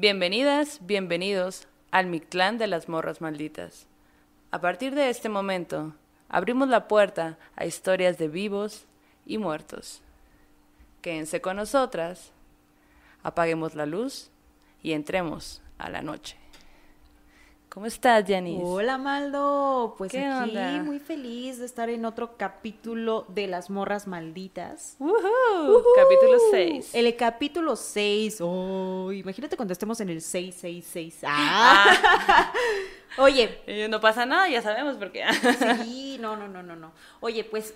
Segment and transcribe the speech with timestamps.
[0.00, 3.88] Bienvenidas, bienvenidos al Mictlán de las Morras Malditas.
[4.52, 5.92] A partir de este momento,
[6.28, 8.86] abrimos la puerta a historias de vivos
[9.26, 10.00] y muertos.
[11.02, 12.30] Quédense con nosotras,
[13.24, 14.30] apaguemos la luz
[14.84, 16.36] y entremos a la noche.
[17.70, 18.62] ¿Cómo estás, Janice?
[18.64, 19.94] Hola, Maldo.
[19.98, 20.82] Pues ¿Qué aquí onda?
[20.82, 24.96] muy feliz de estar en otro capítulo de Las Morras Malditas.
[24.98, 26.94] Woohoo, Capítulo 6.
[26.94, 28.38] El capítulo 6.
[28.40, 31.20] Oh, imagínate cuando estemos en el 666.
[31.26, 32.52] Ah.
[33.18, 35.24] Oye, Eh, No pasa nada, ya sabemos por qué.
[35.84, 36.92] sí, no, no, no, no, no.
[37.20, 37.74] Oye, pues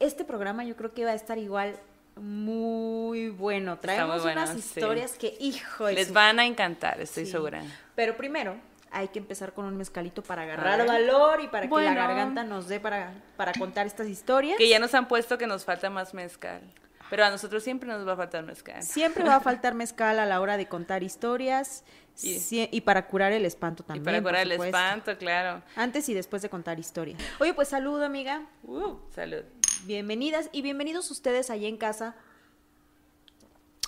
[0.00, 1.76] este programa yo creo que va a estar igual
[2.16, 3.78] muy bueno.
[3.78, 4.58] Traemos bueno, unas sí.
[4.58, 7.32] historias que, hijo, de Les su- van a encantar, estoy Sí.
[7.32, 7.62] segura.
[7.94, 8.56] Pero primero
[8.94, 12.68] hay que empezar con un mezcalito para agarrar valor y para que la garganta nos
[12.68, 14.56] dé para, para contar estas historias.
[14.56, 16.62] Que ya nos han puesto que nos falta más mezcal.
[17.10, 18.82] Pero a nosotros siempre nos va a faltar mezcal.
[18.82, 21.84] Siempre va a faltar mezcal a la hora de contar historias
[22.22, 24.04] Y- y para curar el espanto Y también.
[24.04, 24.76] para por curar el supuesto.
[24.78, 25.62] espanto, claro.
[25.76, 27.20] Antes y después de contar historias.
[27.40, 28.42] Oye, pues saludo, amiga.
[28.62, 29.42] Uh, salud.
[29.84, 32.14] Bienvenidas y bienvenidos ustedes allá en casa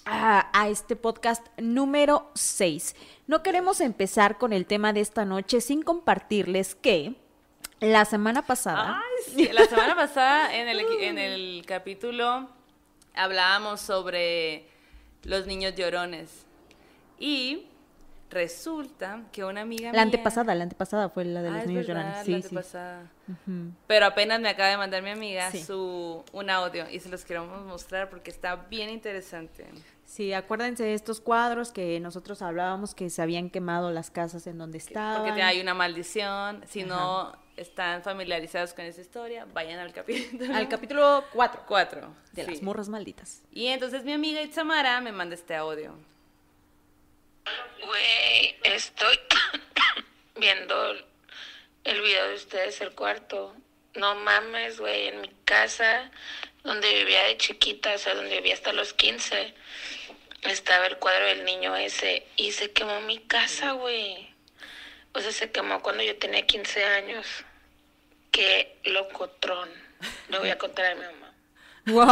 [0.06, 2.94] a, a este podcast número 6.
[3.26, 7.16] No queremos empezar con el tema de esta noche sin compartirles que
[7.80, 9.00] la semana pasada...
[9.02, 9.48] Ay, sí.
[9.52, 12.48] La semana pasada en el, en el capítulo
[13.14, 14.66] hablábamos sobre
[15.24, 16.46] los niños llorones.
[17.18, 17.66] Y
[18.30, 21.86] resulta que una amiga La mía- antepasada, la antepasada fue la de los Ah, niños
[21.86, 22.16] verdad, llorones.
[22.18, 22.34] la Sí, sí.
[22.34, 23.10] antepasada.
[23.28, 23.70] Ujú.
[23.86, 25.62] Pero apenas me acaba de mandar mi amiga Sí.
[25.64, 29.66] su un audio y se los queremos mostrar porque está bien interesante.
[30.06, 34.56] Sí, acuérdense de estos cuadros que nosotros hablábamos que se habían quemado las casas en
[34.56, 35.26] donde estaban.
[35.26, 36.62] Porque hay una maldición.
[36.68, 40.55] Si no están familiarizados con esa historia, vayan al capítulo.
[40.55, 42.14] Al capítulo 4 4.
[42.33, 43.42] de las morras malditas.
[43.50, 45.98] Y entonces mi amiga Itzamara me manda este audio.
[47.84, 49.18] Güey, estoy
[50.36, 50.92] viendo
[51.83, 53.56] el video de ustedes, el cuarto.
[53.96, 56.11] No mames, güey, en mi casa,
[56.66, 59.54] donde vivía de chiquita, o sea, donde vivía hasta los 15,
[60.42, 64.34] estaba el cuadro del niño ese y se quemó mi casa, güey.
[65.12, 67.27] O sea, se quemó cuando yo tenía 15 años.
[68.32, 69.70] Qué locotrón.
[70.28, 71.26] Le voy a contar a mi mamá.
[71.86, 72.05] ¡Wow!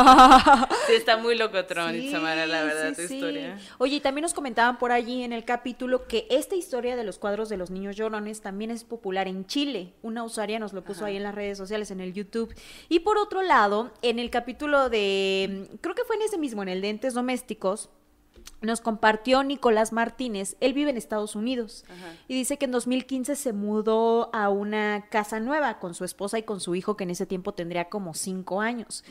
[0.86, 3.14] Sí, está muy locotrón, Itzamara, la verdad, sí, tu sí.
[3.16, 3.58] historia.
[3.78, 7.18] Oye, y también nos comentaban por allí en el capítulo que esta historia de los
[7.18, 9.92] cuadros de los niños llorones también es popular en Chile.
[10.02, 12.54] Una usuaria nos lo puso ahí en las redes sociales, en el YouTube.
[12.88, 16.68] Y por otro lado, en el capítulo de, creo que fue en ese mismo, en
[16.68, 17.90] el de entes domésticos,
[18.60, 20.56] nos compartió Nicolás Martínez.
[20.60, 22.16] Él vive en Estados Unidos Ajá.
[22.28, 26.42] y dice que en 2015 se mudó a una casa nueva con su esposa y
[26.42, 29.04] con su hijo, que en ese tiempo tendría como cinco años.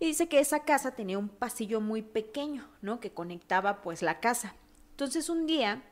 [0.00, 3.00] Y dice que esa casa tenía un pasillo muy pequeño, ¿no?
[3.00, 4.54] Que conectaba pues la casa.
[4.90, 5.82] Entonces un día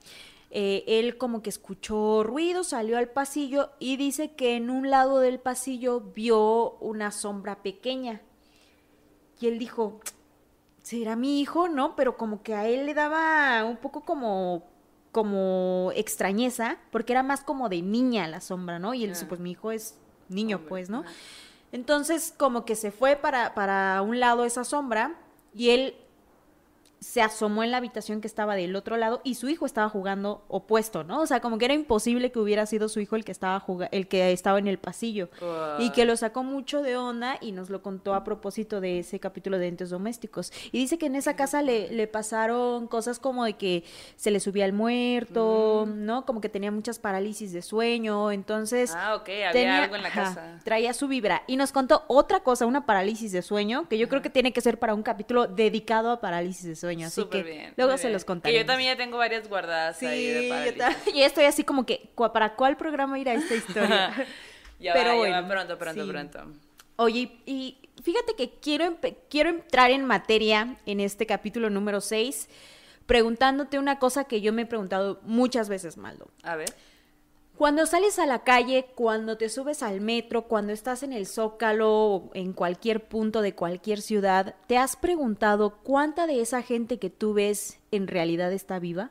[0.56, 5.18] eh, él como que escuchó ruido, salió al pasillo y dice que en un lado
[5.18, 8.22] del pasillo vio una sombra pequeña.
[9.40, 10.00] Y él dijo,
[10.84, 11.96] será mi hijo, ¿no?
[11.96, 14.62] Pero como que a él le daba un poco como
[15.10, 18.94] como extrañeza, porque era más como de niña la sombra, ¿no?
[18.94, 19.96] Y él dice, pues mi hijo es
[20.28, 21.04] niño, Hombre, pues, ¿no?
[21.70, 25.14] Entonces, como que se fue para, para un lado esa sombra
[25.54, 25.94] y él
[27.04, 30.42] se asomó en la habitación que estaba del otro lado y su hijo estaba jugando
[30.48, 31.20] opuesto, ¿no?
[31.20, 34.08] O sea, como que era imposible que hubiera sido su hijo el que estaba el
[34.08, 35.28] que estaba en el pasillo.
[35.78, 39.20] Y que lo sacó mucho de onda y nos lo contó a propósito de ese
[39.20, 40.50] capítulo de entes domésticos.
[40.72, 43.84] Y dice que en esa casa le, le pasaron cosas como de que
[44.16, 46.24] se le subía el muerto, ¿no?
[46.24, 48.94] Como que tenía muchas parálisis de sueño, entonces...
[48.96, 50.60] Ah, ok, había tenía- algo en la ajá, casa.
[50.64, 51.42] traía su vibra.
[51.46, 54.62] Y nos contó otra cosa, una parálisis de sueño, que yo creo que tiene que
[54.62, 56.93] ser para un capítulo dedicado a parálisis de sueño.
[57.02, 57.74] Así Súper que bien.
[57.76, 58.12] luego se bien.
[58.14, 58.58] los Que contaré.
[58.58, 62.10] yo también ya tengo varias guardadas ahí de Sí, yo y estoy así como que,
[62.14, 64.14] ¿cu- ¿para cuál programa irá esta historia?
[64.80, 66.10] Ya Pero va, ya bueno, va pronto, pronto, sí.
[66.10, 66.46] pronto.
[66.96, 68.96] Oye, y fíjate que quiero,
[69.30, 72.48] quiero entrar en materia en este capítulo número 6,
[73.06, 76.28] preguntándote una cosa que yo me he preguntado muchas veces, Maldo.
[76.42, 76.68] A ver.
[77.56, 81.88] Cuando sales a la calle, cuando te subes al metro, cuando estás en el zócalo
[81.92, 87.10] o en cualquier punto de cualquier ciudad, ¿te has preguntado cuánta de esa gente que
[87.10, 89.10] tú ves en realidad está viva?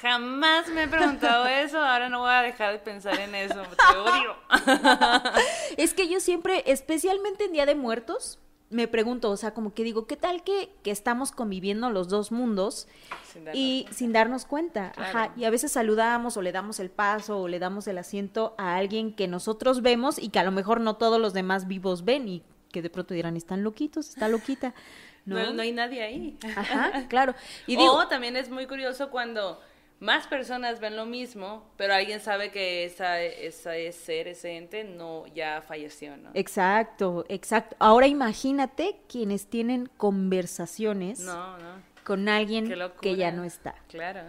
[0.00, 3.98] Jamás me he preguntado eso, ahora no voy a dejar de pensar en eso, te
[3.98, 4.36] odio.
[5.76, 8.38] Es que yo siempre, especialmente en Día de Muertos,
[8.74, 12.32] me pregunto, o sea, como que digo, ¿qué tal que, que estamos conviviendo los dos
[12.32, 12.88] mundos
[13.32, 14.92] Sin y sin darnos cuenta?
[14.96, 18.52] Ajá, y a veces saludamos o le damos el paso o le damos el asiento
[18.58, 22.04] a alguien que nosotros vemos y que a lo mejor no todos los demás vivos
[22.04, 22.42] ven y
[22.72, 24.74] que de pronto dirán, están loquitos, está loquita.
[25.24, 25.38] ¿no?
[25.38, 25.52] ¿No?
[25.52, 26.36] No, hay nadie ahí.
[26.56, 27.36] Ajá, claro.
[27.68, 29.60] Y digo, también es muy curioso cuando
[30.00, 34.84] más personas ven lo mismo, pero alguien sabe que esa, esa ese ser, ese ente,
[34.84, 36.30] no, ya falleció, ¿no?
[36.34, 37.76] exacto, exacto.
[37.78, 43.74] Ahora imagínate quienes tienen conversaciones No, no, con alguien que ya no está.
[43.88, 44.20] Claro.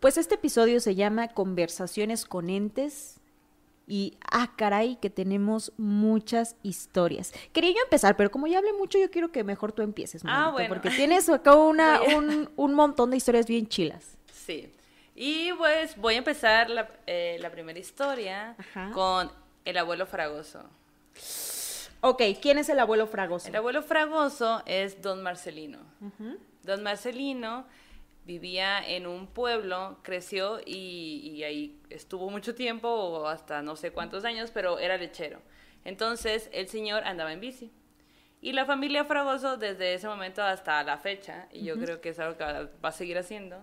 [0.00, 3.20] Pues este episodio se llama Conversaciones con entes
[3.86, 7.32] y ah, caray, que tenemos muchas historias.
[7.52, 10.50] Quería yo empezar, pero como ya hablé mucho, yo quiero que mejor tú empieces, Ah,
[10.52, 10.68] bueno.
[10.68, 14.16] porque tienes acá una, un, un montón de historias bien chilas.
[14.32, 14.72] Sí.
[15.22, 18.90] Y pues voy a empezar la, eh, la primera historia Ajá.
[18.94, 19.30] con
[19.66, 20.64] el abuelo Fragoso.
[22.00, 23.46] Ok, ¿quién es el abuelo Fragoso?
[23.46, 25.78] El abuelo Fragoso es don Marcelino.
[26.62, 27.66] Don Marcelino
[28.24, 33.90] vivía en un pueblo, creció y, y ahí estuvo mucho tiempo, o hasta no sé
[33.90, 35.42] cuántos años, pero era lechero.
[35.84, 37.70] Entonces el señor andaba en bici.
[38.40, 42.18] Y la familia Fragoso desde ese momento hasta la fecha, y yo creo que es
[42.18, 43.62] algo que va va a seguir haciendo,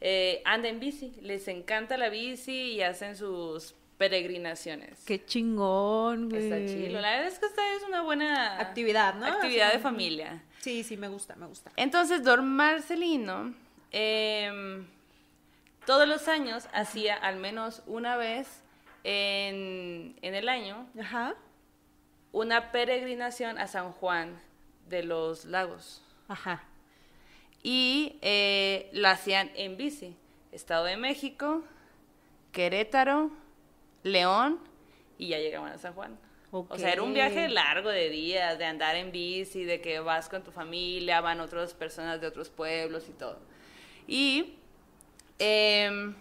[0.00, 1.12] eh, anda en bici.
[1.22, 5.04] Les encanta la bici y hacen sus peregrinaciones.
[5.06, 6.44] Qué chingón, güey.
[6.44, 7.00] Está chilo.
[7.00, 9.26] La verdad es que esta es una buena Actividad, ¿no?
[9.26, 10.42] Actividad de familia.
[10.60, 11.70] Sí, sí, me gusta, me gusta.
[11.76, 13.54] Entonces, don Marcelino
[13.92, 14.86] em,
[15.86, 18.62] todos los años hacía al menos una vez
[19.04, 21.34] en, en el año Ajá,
[22.32, 24.38] una peregrinación a San Juan
[24.88, 26.02] de los Lagos.
[26.28, 26.62] ajá.
[27.66, 30.14] Y eh, lo hacían en bici.
[30.52, 31.64] Estado de México,
[32.52, 33.32] Querétaro,
[34.04, 34.60] León
[35.18, 36.16] y ya llegaban a San Juan.
[36.52, 40.28] O sea, era un viaje largo de días, de andar en bici, de que vas
[40.28, 43.40] con tu familia, van otras personas de otros pueblos y todo.
[44.06, 44.54] Y
[45.40, 46.14] em,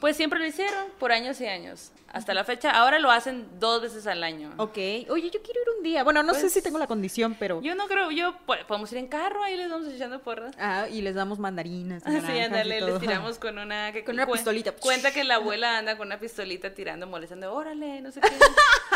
[0.00, 1.92] pues siempre lo hicieron por años y años.
[2.14, 4.52] Hasta la fecha, ahora lo hacen dos veces al año.
[4.56, 4.76] Ok.
[5.10, 6.04] Oye, yo quiero ir un día.
[6.04, 7.60] Bueno, no sé Pues, si tengo la condición, pero...
[7.60, 10.54] Yo no creo, yo po- podemos ir en carro, ahí les vamos echando porras.
[10.58, 12.04] Ah, y les damos mandarinas.
[12.06, 12.90] y ándale, todo.
[12.90, 13.92] les tiramos con una...
[13.92, 14.70] que- Con una cuen- pistolita.
[14.72, 18.30] Cuenta que la abuela anda con una pistolita tirando, molestando, órale, no sé qué,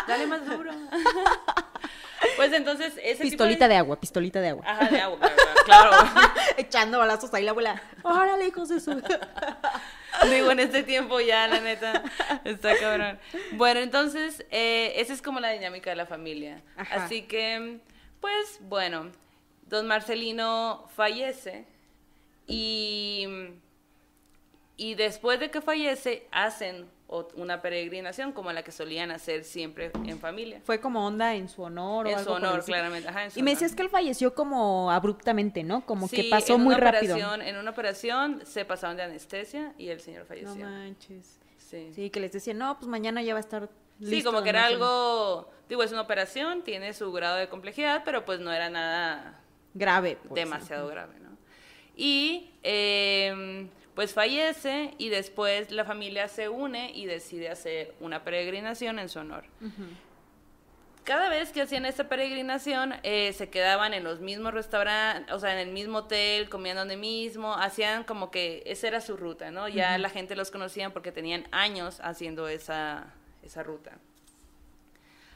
[0.06, 0.71] dale más duro.
[2.37, 4.64] pues entonces, ese Pistolita de agua, pistolita de agua.
[4.67, 5.19] Ajá, de agua,
[5.64, 5.91] claro.
[5.91, 6.31] claro.
[6.56, 7.82] Echando balazos ahí la abuela.
[8.05, 8.93] Órale, hijos de su...
[10.31, 12.02] Digo, en este tiempo ya, la neta,
[12.44, 13.19] está cabrón.
[13.52, 16.62] Bueno, entonces, eh, esa es como la dinámica de la familia.
[16.76, 17.05] Ajá.
[17.05, 17.78] Así que,
[18.20, 19.12] pues, bueno,
[19.66, 21.66] don Marcelino fallece
[22.46, 23.26] y,
[24.76, 29.90] y después de que fallece, hacen ot- una peregrinación como la que solían hacer siempre
[30.05, 30.60] en familia.
[30.64, 33.08] Fue como onda en su honor o En algo su honor, claramente.
[33.08, 35.84] Ajá, en su Y me decías que él falleció como abruptamente, ¿no?
[35.87, 37.16] Como que pasó en muy una rápido.
[37.16, 40.64] operación- en una operación se pasaron de anestesia y el señor No falleció.
[40.64, 41.40] manches.
[41.56, 41.90] sí.
[41.94, 43.69] Sí, que les decían, no, pues mañana ya va a estar
[43.99, 44.16] listo.
[44.16, 48.02] Sí, como que era no algo, digo, es una operación, tiene su grado de complejidad,
[48.04, 49.40] pero pues no era nada
[49.75, 50.16] grave.
[50.22, 51.28] pues, demasiado grave, ¿no?
[51.96, 53.66] Y eh,
[53.99, 59.19] pues fallece y después la familia se une y decide hacer una peregrinación en su
[59.19, 59.43] honor.
[61.03, 65.53] Cada vez que hacían esta peregrinación, eh, se quedaban en los mismos restaurantes, o sea,
[65.53, 69.67] en el mismo hotel, comiendo donde mismo, hacían como que esa era su ruta, ¿no?
[69.67, 73.12] Ya la gente los conocía porque tenían años haciendo esa,
[73.43, 73.99] esa ruta.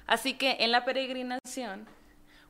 [0.06, 1.88] Así que en la peregrinación,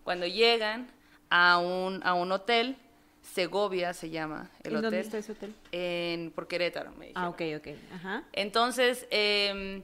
[0.04, 0.90] cuando llegan
[1.31, 2.76] a un, a un hotel,
[3.23, 4.83] Segovia se llama el ¿En hotel.
[4.83, 5.55] dónde está ese hotel?
[5.73, 7.25] En, por Querétaro, me dijeron.
[7.25, 7.69] Ah, ok, ok.
[7.95, 8.25] Ajá.
[8.33, 9.83] Entonces, eh,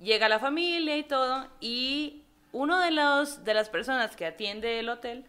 [0.00, 4.88] llega la familia y todo, y uno de, los, de las personas que atiende el
[4.88, 5.24] hotel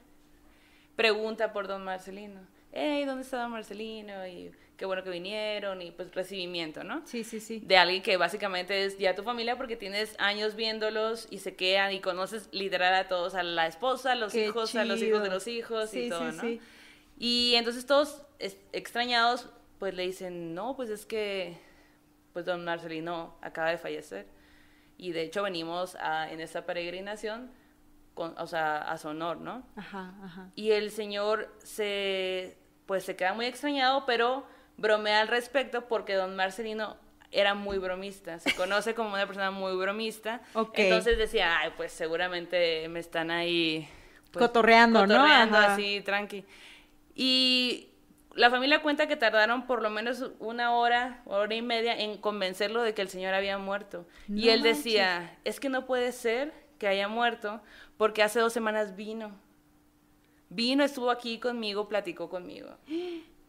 [0.95, 2.41] pregunta por don Marcelino.
[2.71, 4.27] Hey, ¿dónde está don Marcelino?
[4.27, 7.01] Y qué bueno que vinieron, y pues recibimiento, ¿no?
[7.05, 7.61] Sí, sí, sí.
[7.65, 11.93] De alguien que básicamente es ya tu familia porque tienes años viéndolos y se quedan
[11.93, 15.23] y conoces literal a todos, a la esposa, a los Qué hijos, a los hijos
[15.23, 16.41] de los hijos Sí, y todo, sí, ¿no?
[16.43, 16.61] sí.
[17.17, 18.21] Y entonces todos
[18.71, 21.57] extrañados, pues le dicen, no, pues es que,
[22.33, 24.27] pues don Marcelino acaba de fallecer.
[24.97, 27.51] Y de hecho venimos a, en esta peregrinación,
[28.13, 29.63] con, o sea, a su honor, ¿no?
[29.75, 30.49] Ajá, ajá.
[30.55, 34.45] Y el señor se, pues se queda muy extrañado, pero
[34.77, 36.97] bromea al respecto porque don Marcelino
[37.31, 40.41] era muy bromista, se conoce como una persona muy bromista.
[40.53, 40.79] Ok.
[40.79, 43.87] Entonces decía, ay, pues seguramente me están ahí...
[44.31, 45.15] pues, Cotorreando, ¿no?
[45.15, 46.45] cotorreando así, tranqui.
[47.19, 47.89] Y
[48.35, 52.83] la familia cuenta que tardaron por lo menos una hora, hora y media en convencerlo
[52.83, 54.05] de que el señor había muerto.
[54.29, 57.59] y él decía, es que no puede ser que haya muerto
[57.97, 59.31] porque hace dos semanas vino.
[60.49, 62.69] Vino, estuvo aquí conmigo, platicó conmigo.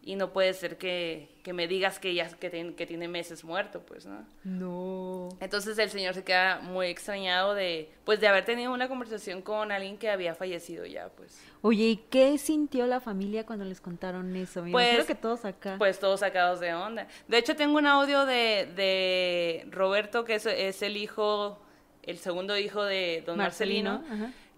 [0.08, 3.44] Y no puede ser que, que me digas que ya que, ten- que tiene meses
[3.44, 4.24] muerto, pues, ¿no?
[4.42, 5.28] No.
[5.38, 9.70] Entonces el señor se queda muy extrañado de, pues, de haber tenido una conversación con
[9.70, 11.38] alguien que había fallecido ya, pues.
[11.60, 14.62] Oye, ¿y qué sintió la familia cuando les contaron eso?
[14.62, 15.74] Me Pues- que todos acá.
[15.76, 17.06] Pues todos sacados de onda.
[17.26, 21.58] De hecho, tengo un audio de, de Roberto, que es, es el hijo,
[22.02, 24.02] el segundo hijo de don Marcelino,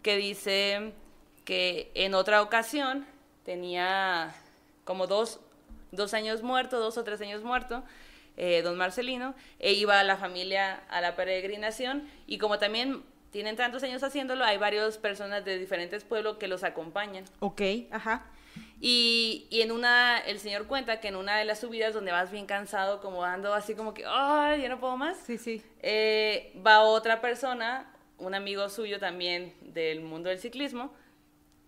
[0.03, 0.93] que dice
[1.45, 3.05] que en otra ocasión
[3.45, 4.33] tenía
[4.91, 5.39] como dos,
[5.93, 7.85] dos años muerto, dos o tres años muerto,
[8.37, 13.55] eh, don Marcelino, e iba a la familia a la peregrinación y como también tienen
[13.55, 17.25] tantos años haciéndolo, hay varias personas de diferentes pueblos que los acompañan.
[17.39, 18.27] ok, ajá.
[18.81, 22.33] Y, y en una, el señor cuenta que en una de las subidas donde vas
[22.33, 25.63] bien cansado, como ando así como que, ay, ya no puedo más, Sí, sí.
[25.83, 30.93] eh, va otra persona, un amigo suyo también del mundo del ciclismo,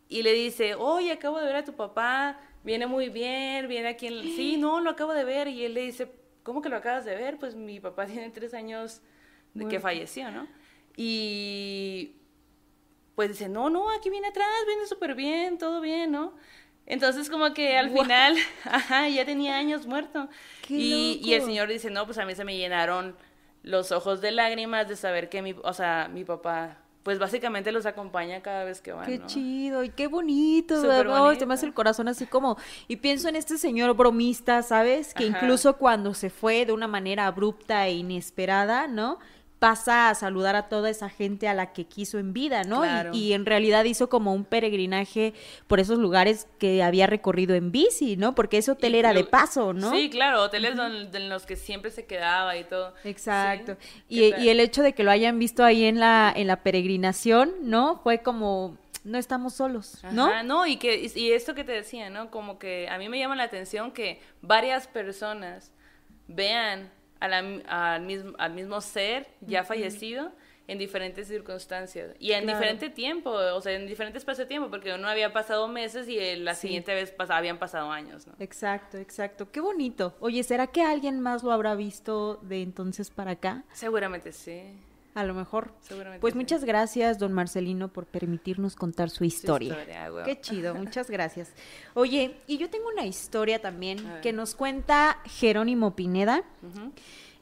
[0.09, 4.07] y le dice, oye, acabo de ver a tu papá, viene muy bien, viene aquí
[4.07, 4.23] en...
[4.23, 7.15] Sí, no, lo acabo de ver, y él le dice, ¿cómo que lo acabas de
[7.15, 7.39] ver?
[7.39, 9.01] Pues mi papá tiene tres años
[9.55, 10.47] de que falleció, ¿no?
[10.97, 12.17] Y
[13.15, 16.35] pues dice, no, no, aquí viene atrás, viene súper bien, todo bien, ¿no?
[16.87, 20.29] Entonces como que al final, ajá, ya tenía años muerto.
[20.67, 23.17] ¡Qué Y, y el señor dice, no, pues a mí se me llenaron
[23.63, 27.87] los ojos de lágrimas de saber que mi, o sea, mi papá, pues básicamente los
[27.87, 29.27] acompaña cada vez que van, Qué ¿no?
[29.27, 31.39] chido y qué bonito, ¿verdad?
[31.39, 32.57] Se me hace el corazón así como
[32.89, 35.15] y pienso en este señor bromista, ¿sabes?
[35.15, 35.39] Que Ajá.
[35.39, 39.19] incluso cuando se fue de una manera abrupta e inesperada, ¿no?
[39.63, 42.85] Pasa a saludar a toda esa gente a la que quiso en vida, ¿no?
[42.85, 43.11] Y- Claro.
[43.15, 45.35] Y, en realidad hizo como un peregrinaje
[45.69, 48.35] por esos lugares que había recorrido en bici, ¿no?
[48.35, 49.93] Porque ese hotel Y era de paso, ¿no?
[49.93, 52.93] Sí, claro, hoteles don- en los que siempre se quedaba y todo.
[53.05, 53.77] Exacto.
[54.09, 57.53] Sí, Y, el hecho de que lo hayan visto ahí en la, en la peregrinación,
[57.63, 58.01] ¿no?
[58.03, 60.27] Fue como, no estamos solos, ¿no?
[60.27, 62.33] Ajá, no, y que y esto que te decía, ¿no?
[62.33, 65.71] Como que a mí me llama la atención que varias personas
[66.27, 66.91] vean
[67.23, 70.33] a la- al, mismo, al mismo ser ya fallecido
[70.69, 72.59] en diferentes circunstancias y en Claro.
[72.59, 76.19] diferente tiempo, o sea, en diferente espacio de tiempo, porque uno había pasado meses y
[76.19, 76.63] eh, la Sí.
[76.69, 78.35] siguiente vez pas- habían pasado años, ¿no?
[78.39, 79.51] Exacto, exacto.
[79.51, 80.15] Qué bonito.
[80.21, 83.65] Oye, ¿será que alguien más lo habrá visto de entonces para acá?
[83.73, 84.63] Seguramente sí.
[85.15, 85.73] A lo mejor.
[85.81, 86.39] Seguramente Pues sí.
[86.39, 89.77] muchas gracias, don Marcelino, por permitirnos contar su historia.
[90.25, 91.53] Qué chido, muchas gracias.
[91.95, 96.45] Oye, y yo tengo una historia también que nos cuenta Jerónimo Pineda.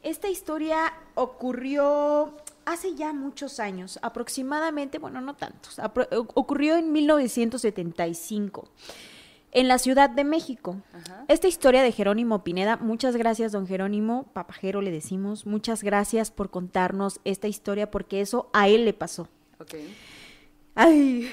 [0.03, 2.35] Esta historia ocurrió
[2.65, 5.79] hace ya muchos años, aproximadamente, bueno, no tantos,
[6.35, 8.69] ocurrió en 1975
[9.53, 10.77] en la Ciudad de México.
[10.93, 11.25] Ajá.
[11.29, 16.51] Esta historia de Jerónimo Pineda, muchas gracias, don Jerónimo, papajero le decimos, muchas gracias por
[16.51, 19.29] contarnos esta historia porque eso a él le pasó.
[19.59, 19.75] Ok.
[20.75, 21.31] Ay,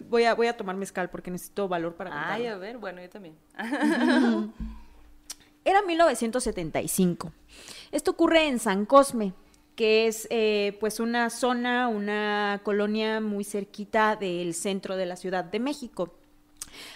[0.08, 2.34] voy a, voy a tomar mezcal porque necesito valor para contarlo.
[2.34, 3.34] Ay, a ver, bueno, yo también.
[5.64, 7.32] Era 1975.
[7.90, 9.32] Esto ocurre en San Cosme,
[9.76, 15.44] que es eh, pues una zona, una colonia muy cerquita del centro de la Ciudad
[15.44, 16.14] de México.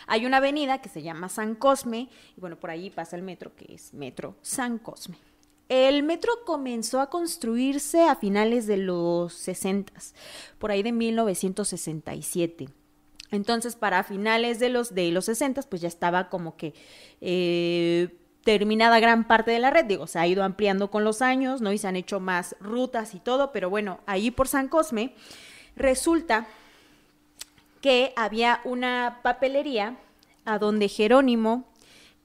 [0.07, 3.55] Hay una avenida que se llama San Cosme, y bueno, por allí pasa el metro,
[3.55, 5.17] que es Metro San Cosme.
[5.69, 9.93] El metro comenzó a construirse a finales de los 60,
[10.59, 12.69] por ahí de 1967.
[13.31, 16.73] Entonces, para finales de los, de los 60, pues ya estaba como que
[17.21, 19.85] eh, terminada gran parte de la red.
[19.85, 21.71] Digo, se ha ido ampliando con los años, ¿no?
[21.73, 25.15] Y se han hecho más rutas y todo, pero bueno, ahí por San Cosme
[25.77, 26.47] resulta
[27.81, 29.97] que había una papelería
[30.45, 31.65] a donde Jerónimo,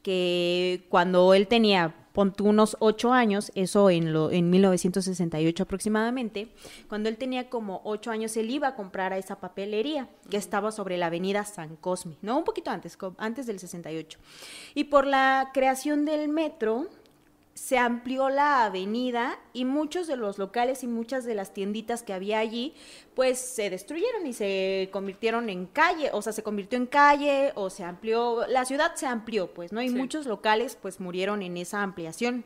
[0.01, 1.95] que cuando él tenía
[2.41, 6.49] unos ocho años, eso en, lo, en 1968 aproximadamente,
[6.87, 10.71] cuando él tenía como ocho años, él iba a comprar a esa papelería que estaba
[10.71, 14.19] sobre la avenida San Cosme, no, un poquito antes, antes del 68.
[14.75, 16.87] Y por la creación del metro,
[17.53, 22.13] se amplió la avenida y muchos de los locales y muchas de las tienditas que
[22.13, 22.73] había allí,
[23.15, 27.69] pues se destruyeron y se convirtieron en calle, o sea, se convirtió en calle o
[27.69, 29.81] se amplió, la ciudad se amplió, pues, ¿no?
[29.81, 29.95] Y Sí.
[29.95, 32.43] muchos locales pues murieron en esa ampliación.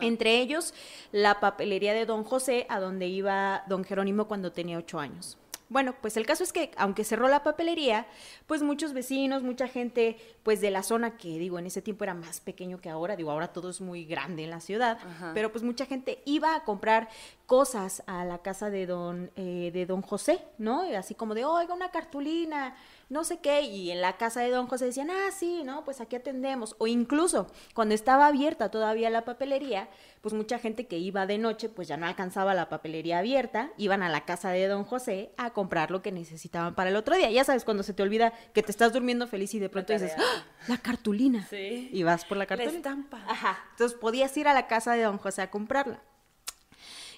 [0.00, 0.74] Entre ellos,
[1.12, 5.38] la papelería de Don José, a donde iba Don Jerónimo cuando tenía ocho años.
[5.68, 8.06] Bueno, pues el caso es que aunque cerró la papelería,
[8.46, 12.14] pues muchos vecinos, mucha gente, pues de la zona que digo, en ese tiempo era
[12.14, 15.32] más pequeño que ahora, digo, ahora todo es muy grande en la ciudad, Ajá.
[15.34, 17.08] pero pues mucha gente iba a comprar
[17.48, 20.86] cosas a la casa de don, eh, de don José, ¿no?
[20.86, 22.76] Y Así como de, oiga, una cartulina,
[23.08, 26.02] no sé qué, y en la casa de don José decían, ah, sí, no, pues
[26.02, 26.76] aquí atendemos.
[26.78, 29.88] O incluso cuando estaba abierta todavía la papelería,
[30.20, 34.02] pues mucha gente que iba de noche, pues ya no alcanzaba la papelería abierta, iban
[34.02, 37.30] a la casa de don José a comprar lo que necesitaban para el otro día.
[37.30, 40.12] Ya sabes, cuando se te olvida que te estás durmiendo feliz y de pronto dices.
[40.18, 40.44] ¡Ah!
[40.66, 41.46] la cartulina.
[41.48, 41.88] Sí.
[41.94, 42.76] Y vas por la La cartulina.
[42.76, 43.24] estampa.
[43.26, 43.58] Ajá.
[43.70, 46.02] Entonces podías ir a la casa de don José a comprarla.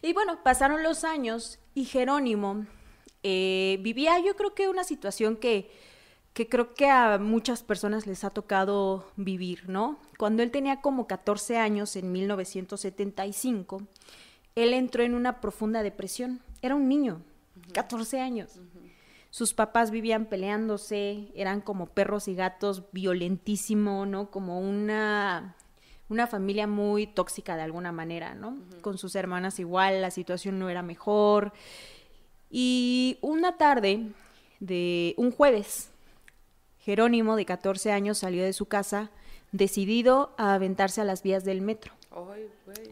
[0.02, 2.66] Y bueno, pasaron los años y Jerónimo
[3.23, 5.71] eh, vivía yo creo que una situación que,
[6.33, 9.99] que creo que a muchas personas les ha tocado vivir, ¿no?
[10.19, 13.83] Cuando él tenía como 14 años, en 1975,
[14.54, 16.40] él entró en una profunda depresión.
[16.62, 17.23] Era un niño,
[17.75, 18.59] 14 años.
[19.30, 24.30] Sus papás vivían peleándose, eran como perros y gatos, violentísimo, ¿no?
[24.30, 25.57] Como una,
[26.10, 28.58] una familia muy tóxica de alguna manera, ¿no?
[28.82, 31.52] Con sus hermanas igual, la situación no era mejor.
[32.50, 34.08] Y una tarde
[34.58, 35.90] de un jueves,
[36.80, 39.10] Jerónimo, de 14 años, salió de su casa
[39.52, 41.92] decidido a aventarse a las vías del metro.
[42.10, 42.90] Ay, güey.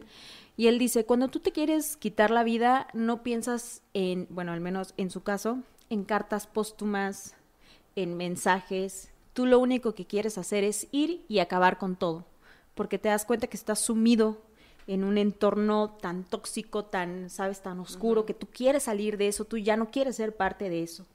[0.55, 4.59] Y él dice, cuando tú te quieres quitar la vida, no piensas en, bueno, al
[4.59, 5.59] menos en su caso,
[5.89, 7.35] en cartas póstumas,
[7.95, 9.09] en mensajes.
[9.33, 12.25] Tú lo único que quieres hacer es ir y acabar con todo,
[12.79, 14.37] porque te das cuenta que estás sumido
[14.87, 19.43] en un entorno tan tóxico, tan, sabes, tan oscuro, que tú quieres salir de eso,
[19.43, 21.05] tú ya no quieres ser parte de eso.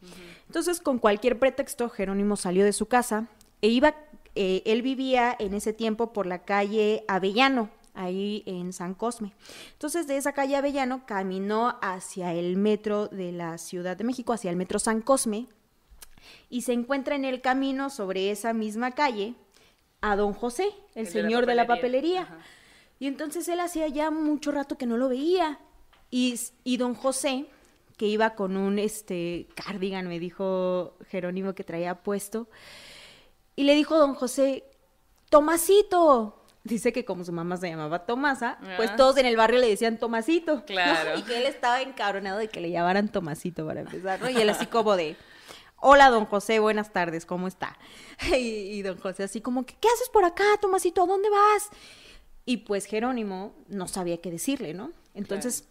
[0.46, 3.28] Entonces, con cualquier pretexto, Jerónimo salió de su casa
[3.62, 3.94] e iba,
[4.34, 9.32] eh, él vivía en ese tiempo por la calle Avellano, ahí en San Cosme.
[9.72, 14.50] Entonces, de esa calle Avellano caminó hacia el metro de la Ciudad de México, hacia
[14.50, 15.46] el metro San Cosme,
[16.50, 19.34] y se encuentra en el camino sobre esa misma calle
[20.06, 22.28] a don José, el, El de la señor de la papelería.
[22.98, 25.58] Y entonces él hacía ya mucho rato que no lo veía.
[26.10, 27.46] Y, y don José,
[27.96, 32.48] que iba con un este cardigan, me dijo Jerónimo que traía puesto,
[33.56, 34.64] y le dijo don José,
[35.30, 36.40] Tomasito.
[36.64, 38.96] Dice que como su mamá se llamaba Tomasa, pues Ah.
[38.96, 40.56] todos en el barrio le decían Tomasito.
[40.56, 40.64] ¿no?
[40.64, 41.10] Claro.
[41.18, 44.30] Y que él estaba encabronado de que le llamaran Tomasito para empezar, ¿no?
[44.30, 45.16] Y él así como de,
[45.86, 47.76] hola don José, buenas tardes, ¿cómo está?
[48.32, 51.02] Y, y don José así como que, ¿qué haces por acá, Tomasito?
[51.02, 51.68] ¿A dónde vas?
[52.46, 54.92] Y pues Jerónimo no sabía qué decirle, ¿no?
[55.12, 55.68] Entonces,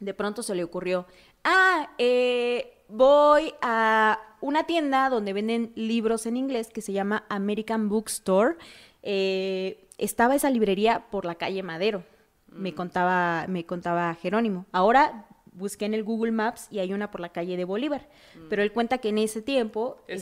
[0.00, 1.06] de pronto se le ocurrió,
[1.44, 7.88] ah, eh, voy a una tienda donde venden libros en inglés que se llama American
[7.88, 8.56] Bookstore.
[9.02, 12.02] Eh, estaba esa librería por la calle Madero,
[12.48, 14.66] me contaba, me contaba Jerónimo.
[14.72, 18.08] Ahora busqué en el Google Maps y hay una por la calle de Bolívar,
[18.48, 20.18] pero él cuenta que en ese tiempo Estaba-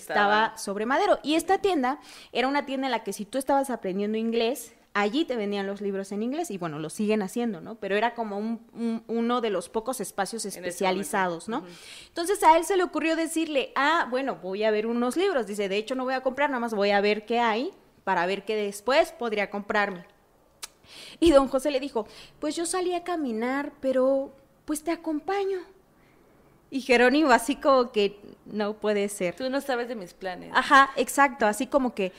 [0.47, 1.19] estaba sobre Madero.
[1.23, 2.01] Y esta tienda
[2.33, 5.81] era una tienda en la que si tú estabas aprendiendo inglés, allí te vendían los
[5.81, 7.77] libros en inglés y bueno, lo siguen haciendo, ¿no?
[7.77, 11.63] Pero era como un- un- uno de los pocos espacios especializados, ¿no?
[12.09, 15.47] Entonces a él se le ocurrió decirle, ah, bueno, voy a ver unos libros.
[15.47, 17.71] Dice, de hecho no voy a comprar, nada más voy a ver qué hay
[18.03, 20.05] para ver qué después podría comprarme.
[21.21, 22.07] Y don José le dijo,
[22.41, 24.33] pues yo salí a caminar, pero
[24.69, 25.61] pues te acompaño.
[26.71, 29.35] Y Jerónimo así como que no puede ser.
[29.35, 30.51] Tú no sabes de mis planes.
[30.55, 32.13] Ajá, exacto, así como que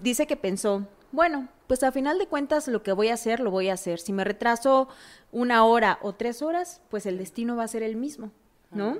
[0.00, 3.52] dice que pensó, bueno, pues a final de cuentas lo que voy a hacer, lo
[3.52, 4.00] voy a hacer.
[4.00, 4.88] Si me retraso
[5.30, 8.32] una hora o tres horas, pues el destino va a ser el mismo,
[8.72, 8.98] ¿no?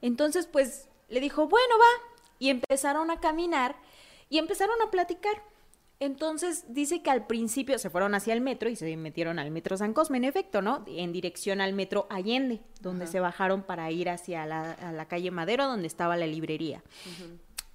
[0.00, 2.22] Entonces, pues le dijo, bueno, va.
[2.38, 3.74] Y empezaron a caminar
[4.28, 5.42] y empezaron a platicar.
[6.04, 9.76] Entonces dice que al principio se fueron hacia el metro y se metieron al metro
[9.76, 10.84] San Cosme, en efecto, ¿no?
[10.88, 15.30] En dirección al metro Allende, donde se bajaron para ir hacia la, a la calle
[15.30, 16.82] Madero, donde estaba la librería.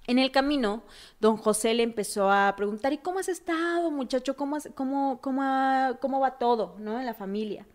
[0.06, 0.82] En el camino,
[1.20, 4.36] don José le empezó a preguntar, ¿y cómo has estado, muchacho?
[4.36, 7.00] ¿Cómo, has- cómo, cómo, ha- cómo va todo, no?
[7.00, 7.66] En la familia.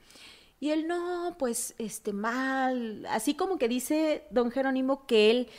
[0.59, 3.07] Y él, no, pues, este, mal.
[3.09, 5.49] Así como que dice don Jerónimo que él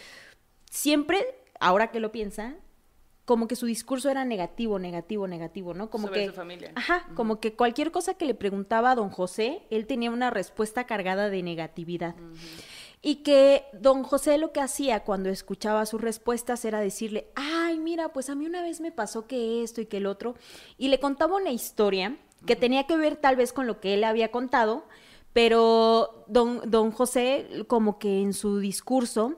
[0.71, 1.25] siempre,
[1.59, 2.55] ahora que lo piensa,
[3.25, 5.89] como que su discurso era negativo, negativo, negativo, ¿no?
[5.89, 6.73] Como Sobre que, su familia.
[6.75, 10.85] Ajá, como que cualquier cosa que le preguntaba a don José, él tenía una respuesta
[10.85, 12.15] cargada de negatividad.
[13.01, 18.13] Y que don José lo que hacía cuando escuchaba sus respuestas era decirle, ay, mira,
[18.13, 20.35] pues a mí una vez me pasó que esto y que el otro.
[20.79, 24.05] Y le contaba una historia que tenía que ver tal vez con lo que él
[24.05, 24.87] había contado,
[25.33, 29.37] pero don, don José como que en su discurso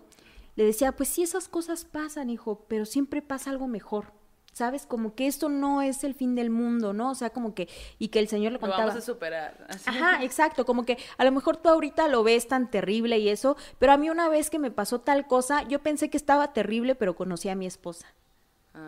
[0.57, 4.13] le decía, pues sí, esas cosas pasan, hijo, pero siempre pasa algo mejor.
[4.53, 4.87] ¿Sabes?
[4.87, 7.11] Como que esto no es el fin del mundo, ¿no?
[7.11, 8.87] O sea, como que, y que el Señor le Lo contaba.
[8.87, 9.67] vamos a superar.
[9.69, 9.85] así.
[9.91, 13.59] Ajá, exacto, como que a lo mejor tú ahorita lo ves tan terrible y eso,
[13.79, 16.95] pero a mí una vez que me pasó tal cosa, yo pensé que estaba terrible,
[16.95, 18.15] pero conocí a mi esposa,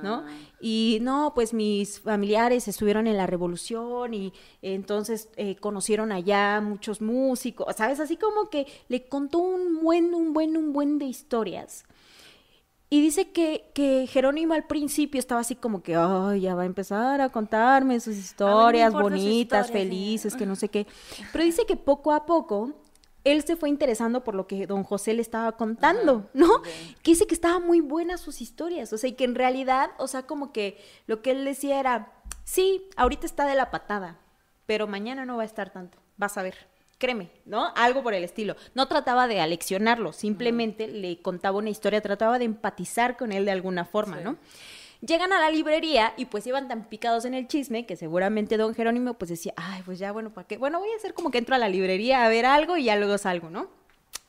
[0.02, 0.24] ¿no?
[0.26, 0.32] Ah.
[0.60, 7.00] Y no, pues mis familiares estuvieron en la revolución y entonces eh, conocieron allá muchos
[7.00, 8.00] músicos, ¿sabes?
[8.00, 11.84] Así como que le contó un buen, un buen, un buen de historias.
[12.90, 16.66] Y dice que, que Jerónimo al principio estaba así como que, ay, ya va a
[16.66, 19.78] empezar a contarme sus historias bonitas, historia, señor".
[19.78, 20.86] felices, que no sé qué.
[21.30, 22.72] Pero dice que poco a poco
[23.24, 26.62] él se fue interesando por lo que don José le estaba contando, ¿no?
[27.02, 30.06] Que dice que estaban muy buenas sus historias, o sea, y que en realidad, o
[30.06, 32.12] sea, como que lo que él decía era,
[32.44, 34.18] sí, ahorita está de la patada,
[34.66, 36.54] pero mañana no va a estar tanto, vas a ver,
[36.98, 37.72] créeme, ¿no?
[37.76, 38.56] Algo por el estilo.
[38.74, 43.50] No trataba de aleccionarlo, simplemente le contaba una historia, trataba de empatizar con él de
[43.52, 44.24] alguna forma, Sí.
[44.24, 44.36] ¿no?
[45.00, 48.74] Llegan a la librería y pues iban tan picados en el chisme que seguramente don
[48.74, 50.58] Jerónimo pues decía, ay, pues ya, bueno, ¿para qué?
[50.58, 52.96] Bueno, voy a hacer como que entro a la librería a ver algo y ya
[52.96, 53.68] luego salgo, ¿no?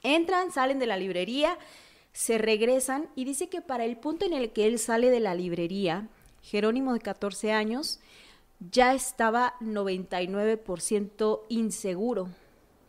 [0.04, 1.58] Entran, salen de la librería,
[2.14, 5.34] se regresan y dice que para el punto en el que él sale de la
[5.34, 6.08] librería,
[6.44, 8.00] Jerónimo de 14 años
[8.60, 12.30] ya estaba 99% inseguro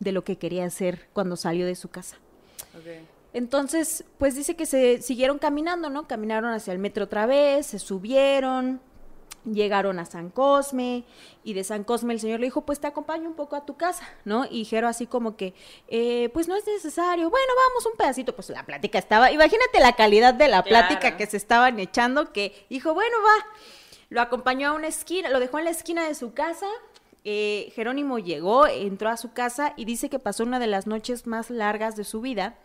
[0.00, 2.16] de lo que quería hacer cuando salió de su casa.
[3.32, 6.08] Entonces, pues dice que se siguieron caminando, ¿no?
[6.08, 8.80] Caminaron hacia el metro otra vez, se subieron,
[9.44, 11.04] llegaron a San Cosme
[11.44, 13.76] y de San Cosme el señor le dijo, pues te acompaño un poco a tu
[13.76, 14.46] casa, ¿no?
[14.50, 15.54] Y Jero así como que,
[15.88, 19.92] eh, pues no es necesario, bueno, vamos un pedacito, pues la plática estaba, imagínate la
[19.94, 20.88] calidad de la Claro.
[20.88, 23.46] plática que se estaban echando, que dijo, bueno, va,
[24.10, 26.66] lo acompañó a una esquina, lo dejó en la esquina de su casa.
[27.22, 31.26] eh, Jerónimo llegó, entró a su casa y dice que pasó una de las noches
[31.26, 32.56] más largas de su vida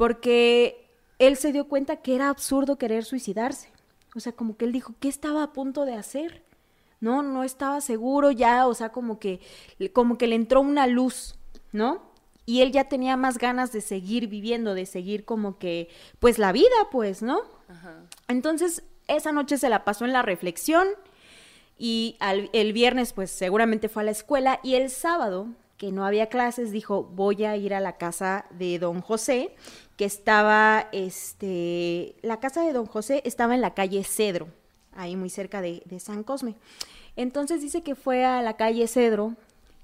[0.00, 3.68] porque él se dio cuenta que era absurdo querer suicidarse.
[4.16, 6.42] O sea, como que él dijo, ¿qué estaba a punto de hacer?
[7.00, 9.40] No, no estaba seguro ya, o sea, como que,
[9.92, 11.36] como que le entró una luz,
[11.72, 12.02] ¿no?
[12.46, 16.52] Y él ya tenía más ganas de seguir viviendo, de seguir como que, pues la
[16.52, 17.42] vida, pues, ¿no?
[17.68, 18.00] Ajá.
[18.26, 20.88] Entonces, esa noche se la pasó en la reflexión
[21.76, 26.04] y al- el viernes, pues seguramente fue a la escuela y el sábado, que no
[26.04, 29.54] había clases, dijo, voy a ir a la casa de don José,
[30.00, 34.48] que estaba, este, la casa de don José estaba en la calle Cedro,
[34.92, 36.54] ahí muy cerca de, de San Cosme.
[37.16, 39.34] Entonces dice que fue a la calle Cedro,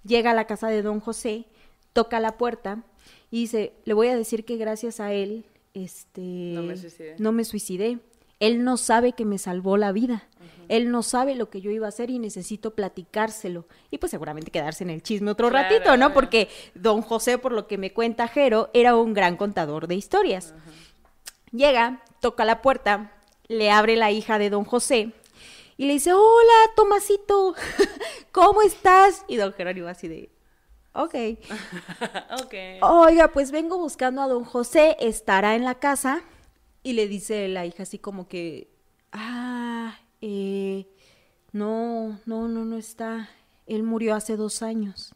[0.06, 1.44] llega a la casa de don José,
[1.92, 2.82] toca la puerta
[3.30, 7.16] y dice, le voy a decir que gracias a él, este, No me suicidé.
[7.18, 7.98] no me suicidé.
[8.40, 10.28] Él no sabe que me salvó la vida.
[10.68, 13.66] Él no sabe lo que yo iba a hacer y necesito platicárselo.
[13.90, 16.12] Y pues seguramente quedarse en el chisme otro Claro, ratito, ¿no?
[16.12, 20.54] Porque don José, por lo que me cuenta Jero, era un gran contador de historias.
[21.52, 23.12] Llega, toca la puerta,
[23.46, 25.12] le abre la hija de don José
[25.76, 27.54] y le dice, hola, Tomasito,
[28.32, 29.24] ¿cómo estás?
[29.28, 30.30] Y don Jerónimo así de,
[30.94, 31.14] ok.
[32.42, 32.54] ok.
[32.80, 36.22] Oiga, pues vengo buscando a don José, estará en la casa.
[36.86, 38.68] Y le dice la hija así como que,
[39.10, 40.86] ah, eh,
[41.50, 43.28] no, no, no, no está.
[43.66, 45.12] Él murió hace dos años.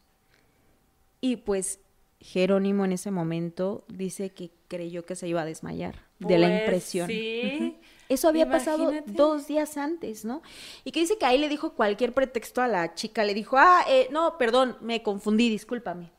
[1.21, 1.79] Y pues
[2.19, 6.59] Jerónimo en ese momento dice que creyó que se iba a desmayar de la Pues,
[6.59, 7.07] impresión.
[7.07, 7.77] sí.
[8.09, 10.41] Eso había pasado dos días antes, ¿no?
[10.83, 13.85] Y que dice que ahí le dijo cualquier pretexto a la chica, le dijo, ah,
[13.87, 16.11] eh, no, perdón, me confundí, discúlpame.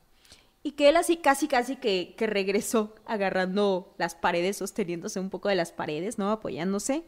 [0.63, 5.49] Y que él así casi, casi que, que regresó agarrando las paredes, sosteniéndose un poco
[5.49, 6.31] de las paredes, ¿no?
[6.31, 7.05] Apoyándose.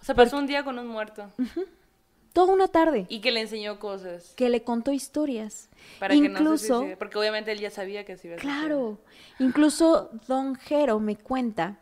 [0.00, 1.30] O sea, pasó un día con un muerto.
[2.32, 3.06] Toda una tarde.
[3.08, 4.32] Y que le enseñó cosas.
[4.36, 5.68] Que le contó historias.
[5.98, 8.60] Para que no se Incluso, Porque obviamente él ya sabía que se iba a suicidar.
[8.60, 8.98] Claro.
[9.38, 11.80] Incluso Don Jero me cuenta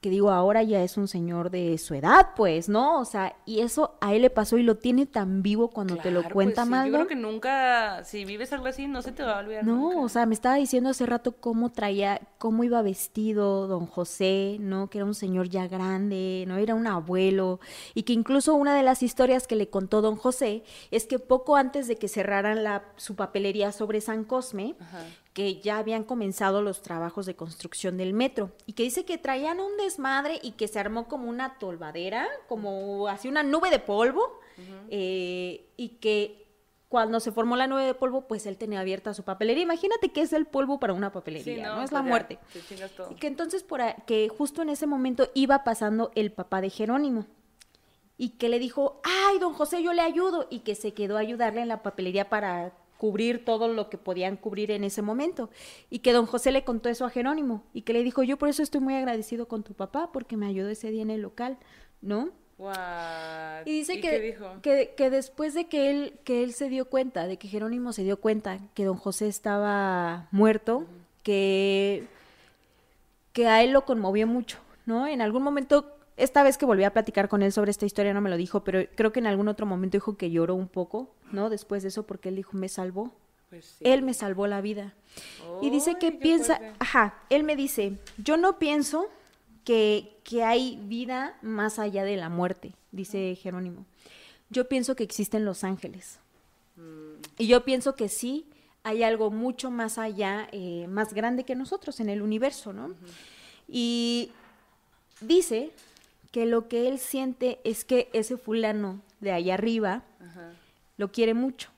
[0.00, 3.00] que digo, ahora ya es un señor de su edad, pues, ¿no?
[3.00, 6.10] O sea, y eso a él le pasó y lo tiene tan vivo cuando te
[6.10, 6.88] lo Claro, cuenta pues sí.
[6.88, 9.64] Yo creo que nunca, si vives algo así, no se te va a olvidar.
[9.64, 10.00] No, nunca.
[10.00, 14.88] o sea, me estaba diciendo hace rato cómo traía, cómo iba vestido don José, ¿no?
[14.88, 16.56] Que era un señor ya grande, ¿no?
[16.56, 17.60] Era un abuelo.
[17.92, 21.56] Y que incluso una de las historias que le contó don José es que poco
[21.56, 25.04] antes de que cerraran la, su papelería sobre San Cosme, Ajá.
[25.32, 29.60] Que ya habían comenzado los trabajos de construcción del metro y que dice que traían
[29.60, 34.40] un desmadre y que se armó como una tolvadera, como así una nube de polvo
[34.90, 36.46] eh, y que
[36.88, 39.62] cuando se formó la nube de polvo, pues él tenía abierta su papelería.
[39.62, 41.68] Imagínate qué es el polvo para una papelería, Sí, ¿no?
[41.76, 42.38] no, Es pues la ya, muerte.
[42.96, 43.12] todo.
[43.12, 46.70] Y que entonces por a- que justo en ese momento iba pasando el papá de
[46.70, 47.26] Jerónimo
[48.18, 51.20] y que le dijo, ay, don José, yo le ayudo y que se quedó a
[51.20, 55.48] ayudarle en la papelería para cubrir todo lo que podían cubrir en ese momento
[55.88, 58.50] y que don José le contó eso a Jerónimo y que le dijo, yo por
[58.50, 61.56] eso estoy muy agradecido con tu papá porque me ayudó ese día en el local,
[62.02, 62.28] ¿no?
[62.58, 63.64] What?
[63.64, 64.46] Y dice ¿Y que, qué dijo?
[64.60, 68.04] que, que después de que él, que él se dio cuenta, de que Jerónimo se
[68.04, 70.84] dio cuenta que don José estaba muerto,
[71.22, 72.04] que,
[73.32, 75.06] que a él lo conmovió mucho, ¿no?
[75.06, 78.20] En algún momento, esta vez que volví a platicar con él sobre esta historia no
[78.20, 81.14] me lo dijo, pero creo que en algún otro momento dijo que lloró un poco,
[81.32, 81.50] ¿no?
[81.50, 83.12] Después de eso, porque él dijo, me salvó.
[83.48, 83.84] Pues sí.
[83.84, 84.94] Él me salvó la vida.
[85.60, 86.76] Y dice que piensa, fuerte.
[86.78, 89.08] ajá, él me dice, yo no pienso
[89.64, 93.86] que, que hay vida más allá de la muerte, dice Jerónimo.
[94.50, 96.18] Yo pienso que existen los ángeles.
[96.76, 97.20] Mm.
[97.38, 98.46] Y yo pienso que sí,
[98.82, 102.94] hay algo mucho más allá, eh, más grande que nosotros en el universo, ¿no?
[103.68, 104.32] Y
[105.20, 105.70] dice
[106.30, 110.52] que lo que él siente es que ese fulano de allá arriba Ajá.
[111.00, 111.70] Lo quiere mucho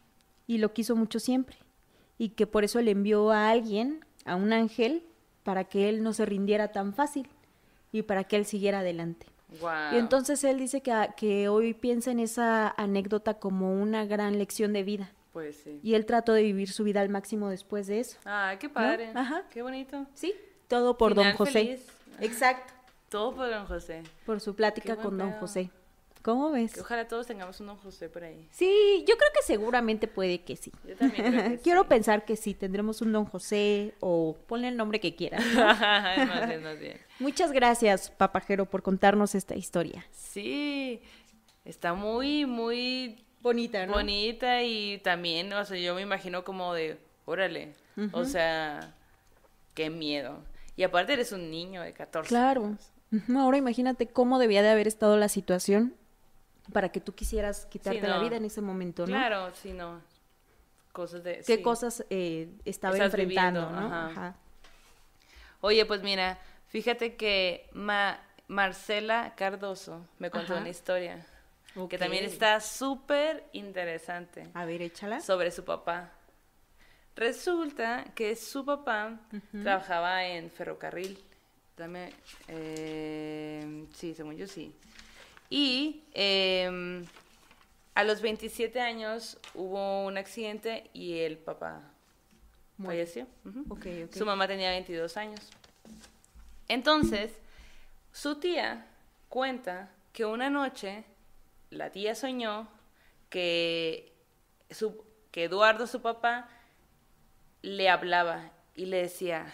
[0.48, 1.56] y lo quiso mucho siempre
[2.18, 5.04] y que por eso le envió a alguien, a un ángel,
[5.44, 7.28] para que él no se rindiera tan fácil
[7.92, 9.26] y para que él siguiera adelante.
[9.92, 14.72] Y entonces él dice que, que hoy piensa en esa anécdota como una gran lección
[14.72, 15.12] de vida.
[15.32, 15.78] Pues sí.
[15.82, 18.18] Y él trató de vivir su vida al máximo después de eso.
[18.24, 19.12] Ay, qué padre.
[19.14, 19.44] Ajá.
[19.50, 20.06] Qué bonito.
[20.14, 20.34] Sí,
[20.68, 21.52] todo por Final don José.
[21.52, 21.86] feliz.
[22.20, 22.72] Exacto.
[23.08, 24.02] Todo por don José.
[24.26, 25.32] Por su plática con don.
[25.32, 25.70] José.
[26.22, 26.72] ¿Cómo ves?
[26.74, 28.48] Que ojalá todos tengamos un don José por ahí.
[28.52, 30.70] Sí, yo creo que seguramente puede que sí.
[30.86, 31.88] Yo también creo que Quiero sí.
[31.88, 35.44] pensar que sí, tendremos un don José o ponle el nombre que quieras.
[35.56, 36.98] más bien, más bien.
[37.18, 40.06] Muchas gracias, papajero, por contarnos esta historia.
[40.12, 41.00] Sí,
[41.64, 47.72] está muy, muy Bonita, bonita y también, o sea, yo me imagino como de, órale,
[48.12, 48.94] o sea,
[49.74, 50.38] qué miedo.
[50.76, 52.66] Y aparte eres un niño de 14 Claro.
[52.66, 52.92] años.
[53.36, 55.94] Ahora imagínate cómo debía de haber estado la situación
[56.72, 58.24] para que tú quisieras quitarte la no.
[58.24, 59.08] vida en ese momento, ¿no?
[59.08, 60.00] Claro, sí, no.
[60.92, 61.42] Cosas de...
[61.46, 61.62] ¿Qué sí.
[61.62, 63.86] cosas eh, estaba Estás enfrentando, viviendo, no?
[63.94, 64.06] ajá.
[64.08, 64.36] Ajá.
[65.60, 70.60] Oye, pues mira, fíjate que Ma- Marcela Cardoso me contó Ajá.
[70.60, 71.24] una historia
[71.88, 75.20] que también está súper interesante A ver, échala.
[75.20, 76.12] sobre su papá.
[77.14, 79.20] Resulta que su papá
[79.62, 81.18] trabajaba en ferrocarril.
[81.76, 82.12] Dame,
[82.48, 84.74] eh, sí, según yo sí.
[85.54, 87.04] Y em,
[87.94, 91.82] a los 27 años hubo un accidente y el papá
[92.82, 93.26] falleció.
[94.14, 95.50] Su mamá tenía 22 años.
[96.68, 97.32] Entonces,
[98.12, 98.86] su tía
[99.28, 101.04] cuenta que una noche
[101.68, 102.66] la tía soñó
[103.28, 104.10] que,
[104.70, 106.48] su, que Eduardo, su papá,
[107.60, 109.52] le hablaba y le decía,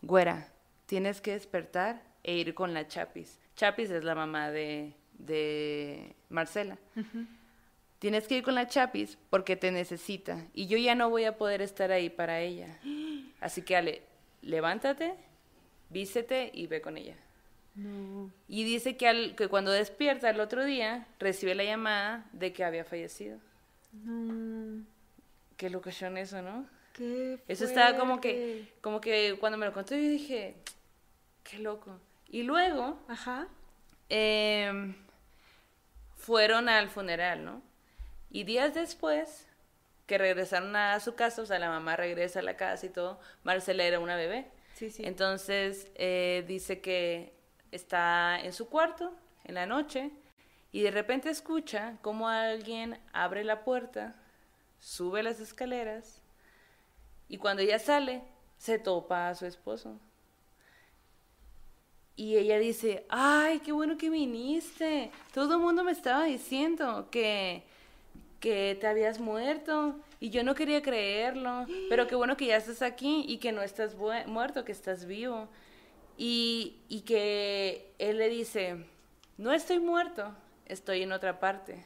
[0.00, 0.48] güera,
[0.86, 3.43] tienes que despertar e ir con la Chapis.
[3.56, 6.76] Chapis es la mamá de, de Marcela.
[7.98, 11.38] Tienes que ir con la Chapis porque te necesita y yo ya no voy a
[11.38, 12.78] poder estar ahí para ella.
[13.40, 14.02] Así que Ale,
[14.42, 15.14] levántate,
[15.90, 17.16] vístete y ve con ella.
[17.74, 18.30] No.
[18.48, 22.62] Y dice que, al- que cuando despierta el otro día, recibe la llamada de que
[22.64, 23.38] había fallecido.
[23.92, 24.84] No.
[25.56, 26.66] Qué locación eso, ¿no?
[26.92, 30.54] Qué Eso estaba como que, como que cuando me lo contó yo dije,
[31.42, 31.98] qué loco.
[32.34, 33.46] Y luego Ajá.
[34.08, 34.96] em,
[36.16, 37.62] fueron al funeral, ¿no?
[38.28, 39.46] Y días después,
[40.08, 43.20] que regresaron a su casa, o sea, la mamá regresa a la casa y todo,
[43.44, 44.50] Marcela era una bebé.
[44.72, 45.04] Sí, sí.
[45.06, 47.32] Entonces eh, dice que
[47.70, 50.10] está en su cuarto en la noche
[50.72, 54.16] y de repente escucha como alguien abre la puerta,
[54.80, 56.20] sube las escaleras
[57.28, 58.24] y cuando ella sale
[58.58, 60.00] se topa a su esposo.
[62.16, 65.10] Y ella dice, ay, qué bueno que viniste.
[65.32, 67.64] Todo el mundo me estaba diciendo que,
[68.38, 72.82] que te habías muerto y yo no quería creerlo, pero qué bueno que ya estás
[72.82, 73.96] aquí y que no estás
[74.26, 75.48] muerto, que estás vivo.
[76.16, 78.76] Y, y que él le dice,
[79.36, 80.32] no estoy muerto,
[80.66, 81.84] estoy en otra parte,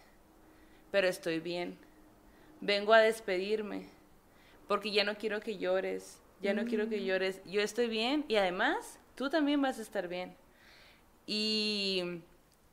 [0.90, 1.78] pero estoy bien.
[2.60, 3.88] Vengo a despedirme,
[4.66, 7.40] porque ya no quiero que llores, ya no quiero que llores.
[7.46, 10.36] Yo estoy bien y además tú también vas a estar bien.
[11.26, 12.22] Y,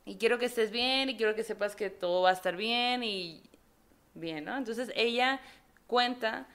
[0.05, 3.03] y quiero que estés bien y quiero que sepas que todo va a estar bien
[3.03, 3.41] y
[4.13, 4.55] bien, ¿no?
[4.55, 5.41] Entonces ella
[5.87, 6.47] cuenta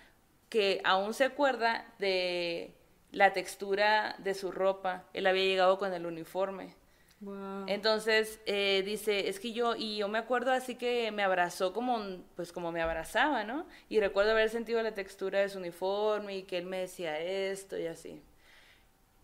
[0.48, 2.72] que aún se acuerda de
[3.10, 5.02] la textura de su ropa.
[5.12, 6.76] Él había llegado con el uniforme.
[7.18, 7.64] Wow.
[7.66, 11.98] Entonces eh, dice, es que yo, y yo me acuerdo así que me abrazó como,
[12.36, 13.66] pues como me abrazaba, ¿no?
[13.88, 17.76] Y recuerdo haber sentido la textura de su uniforme y que él me decía esto
[17.76, 18.22] y así.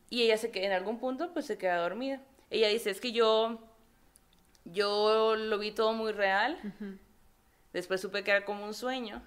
[0.09, 2.21] Y ella se que en algún punto pues se queda dormida.
[2.51, 3.59] Ella dice, es que yo,
[4.65, 6.59] yo lo vi todo muy real.
[7.73, 9.23] Después supe que era como un sueño.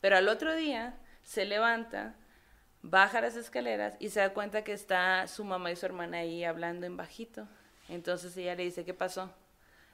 [0.00, 2.14] Pero al otro día se levanta,
[2.82, 6.44] baja las escaleras y se da cuenta que está su mamá y su hermana ahí
[6.44, 7.46] hablando en bajito.
[7.88, 9.30] Entonces ella le dice, ¿qué pasó?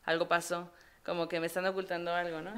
[0.05, 0.71] Algo pasó,
[1.05, 2.53] como que me están ocultando algo, ¿no?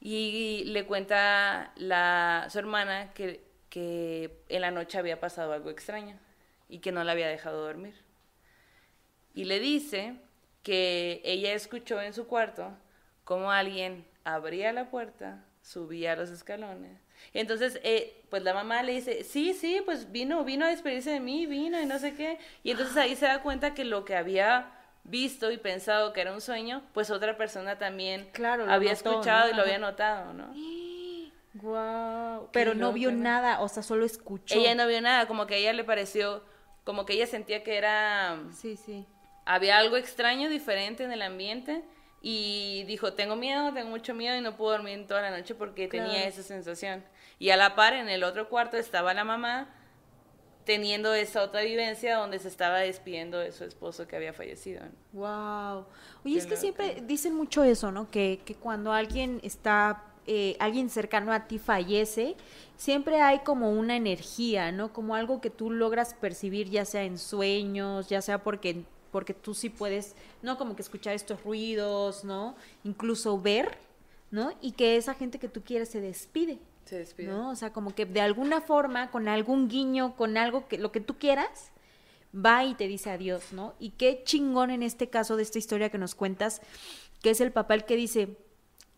[0.00, 6.18] Y le cuenta la, su hermana que, que en la noche había pasado algo extraño
[6.72, 7.94] y que no la había dejado dormir.
[9.34, 10.14] Y le dice
[10.62, 12.72] que ella escuchó en su cuarto
[13.24, 16.98] como alguien abría la puerta, subía los escalones.
[17.34, 21.10] Y entonces, eh, pues la mamá le dice, sí, sí, pues vino, vino a despedirse
[21.10, 22.38] de mí, vino y no sé qué.
[22.62, 24.72] Y entonces ahí se da cuenta que lo que había
[25.04, 29.48] visto y pensado que era un sueño, pues otra persona también Claro, había notó, escuchado
[29.48, 29.52] ¿no?
[29.52, 30.54] y lo había notado, ¿no?
[31.54, 32.48] Wow.
[32.50, 34.54] Pero no vio nada, o sea, solo escuchó.
[34.58, 36.42] Ella no vio nada, como que a ella le pareció,
[36.84, 39.06] como que ella sentía que era, Sí, sí.
[39.44, 41.82] había algo extraño, diferente en el ambiente
[42.20, 45.88] y dijo, tengo miedo, tengo mucho miedo y no puedo dormir toda la noche porque
[45.88, 47.04] tenía esa sensación.
[47.38, 49.68] Y a la par, en el otro cuarto estaba la mamá
[50.64, 54.84] teniendo esa otra vivencia donde se estaba despidiendo de su esposo que había fallecido.
[54.84, 54.92] ¿no?
[55.20, 55.86] Wow.
[56.24, 58.08] Oye, es que siempre dicen mucho eso, ¿no?
[58.10, 62.36] Que, que cuando alguien está, eh, alguien cercano a ti fallece,
[62.76, 64.92] siempre hay como una energía, ¿no?
[64.92, 69.54] Como algo que tú logras percibir, ya sea en sueños, ya sea porque, porque tú
[69.54, 70.58] sí puedes, ¿no?
[70.58, 72.54] Como que escuchar estos ruidos, ¿no?
[72.84, 73.76] Incluso ver,
[74.30, 74.52] ¿no?
[74.60, 76.58] Y que esa gente que tú quieres se despide.
[76.84, 77.28] Se despide.
[77.28, 77.50] ¿no?
[77.50, 81.00] O sea, como que de alguna forma, con algún guiño, con algo que lo que
[81.00, 81.72] tú quieras,
[82.34, 83.74] va y te dice adiós, ¿no?
[83.78, 86.62] Y qué chingón en este caso de esta historia que nos cuentas,
[87.22, 88.36] que es el papá el que dice,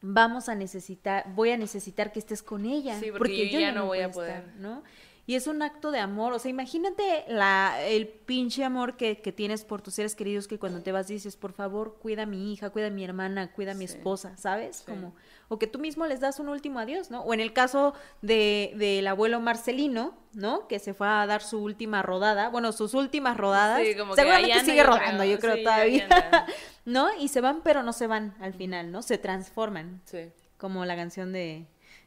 [0.05, 3.87] vamos a necesitar, voy a necesitar que estés con ella, Sí, porque yo ya no
[3.87, 4.45] voy a poder.
[4.59, 4.83] ¿no?
[5.27, 9.33] Y es un acto de amor, o sea, imagínate la, el pinche amor que, que
[9.33, 12.53] tienes por tus seres queridos que cuando te vas dices, por favor, cuida a mi
[12.53, 13.95] hija, cuida a mi hermana, cuida a mi Sí.
[13.97, 14.77] esposa, ¿sabes?
[14.79, 14.85] Sí.
[14.87, 15.15] Como,
[15.49, 17.23] o que tú mismo les das un último adiós, ¿no?
[17.23, 20.69] O en el caso de, del abuelo Marcelino, ¿no?
[20.69, 23.81] Que se fue a dar su última rodada, bueno, sus últimas rodadas.
[23.83, 26.05] Sí, como que Seguramente anda, sigue rodando, yo creo todavía.
[26.05, 26.47] anda.
[26.85, 27.09] ¿No?
[27.19, 29.01] Y se van, pero no se van al final, ¿no?
[29.01, 30.31] Se transforman, Sí.
[30.59, 31.67] como la canción de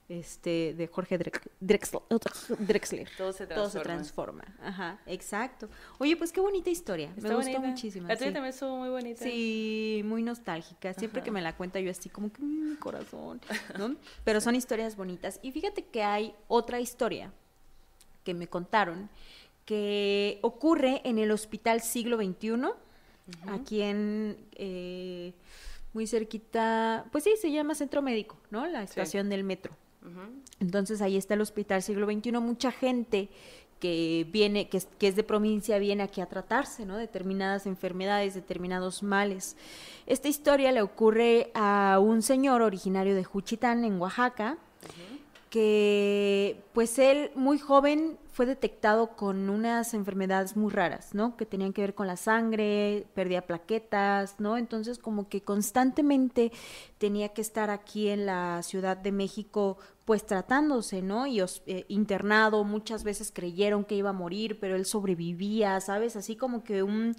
[0.10, 2.02] este de Jorge Drex- Drexler.
[2.60, 3.10] Drexler.
[3.17, 4.43] Todo se Todo se transforma.
[4.62, 5.67] Ajá, exacto.
[5.98, 7.12] Oye, pues qué bonita historia.
[7.17, 8.08] Está me gustó muchísimo.
[8.08, 8.34] La tuya sí.
[8.34, 9.24] también estuvo muy bonita.
[9.24, 10.93] Sí, muy nostálgica.
[10.93, 11.26] Siempre Ajá.
[11.26, 13.41] que me la cuenta yo así como que "Mm, mi corazón,
[13.78, 13.96] ¿no?
[14.24, 15.39] Pero son historias bonitas.
[15.41, 17.34] Y fíjate que hay otra historia
[18.24, 19.10] que me contaron
[19.65, 22.62] que ocurre en el Hospital Siglo XXI,
[23.48, 25.34] aquí en eh,
[25.91, 28.65] muy cerquita, pues sí, se llama Centro Médico, ¿no?
[28.67, 29.76] La estación del metro.
[30.60, 32.32] Entonces ahí está el Hospital Siglo XXI.
[32.34, 33.30] Mucha gente
[33.80, 36.98] que viene, que es, que es de provincia, viene aquí a tratarse, ¿no?
[36.98, 39.56] Determinadas enfermedades, determinados males.
[40.06, 44.58] Esta historia le ocurre a un señor originario de Juchitán, en Oaxaca,
[45.49, 51.36] que pues él muy joven fue detectado con unas enfermedades muy raras, ¿no?
[51.38, 54.57] Que tenían que ver con la sangre, perdía plaquetas, ¿no?
[54.57, 56.51] Entonces como que constantemente
[56.97, 61.27] tenía que estar aquí en la Ciudad de México pues tratándose, ¿no?
[61.27, 66.15] Y eh, internado, muchas veces creyeron que iba a morir, pero él sobrevivía, ¿sabes?
[66.15, 67.15] Así como que un,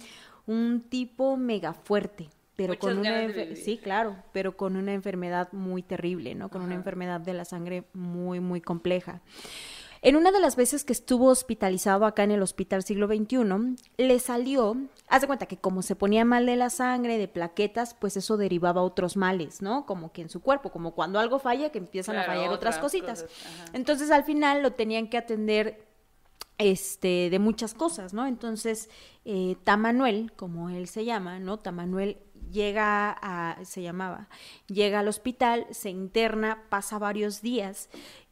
[0.47, 2.29] un tipo mega fuerte,
[2.59, 6.49] pero Muchas con una sí, claro, pero con una enfermedad muy terrible, ¿no?
[6.49, 9.21] Con una enfermedad de la sangre muy, muy compleja.
[10.01, 14.19] En una de las veces que estuvo hospitalizado acá en el Hospital Siglo XXI, le
[14.19, 14.75] salió,
[15.07, 18.35] haz de cuenta que como se ponía mal de la sangre, de plaquetas, pues eso
[18.35, 19.85] derivaba otros males, ¿no?
[19.85, 22.79] Como que en su cuerpo, como cuando algo falla, que empiezan a fallar otras, otras
[22.79, 23.23] cositas.
[23.23, 23.71] cosas.
[23.71, 25.87] Entonces al final lo tenían que atender
[26.59, 28.27] este, de muchas cosas, ¿no?
[28.27, 28.89] Entonces,
[29.23, 31.57] eh, Tamanuel, como él se llama, ¿no?
[31.57, 32.17] Tamanuel
[32.51, 34.27] llega a, se llamaba,
[34.67, 37.89] llega al hospital, se interna, pasa varios días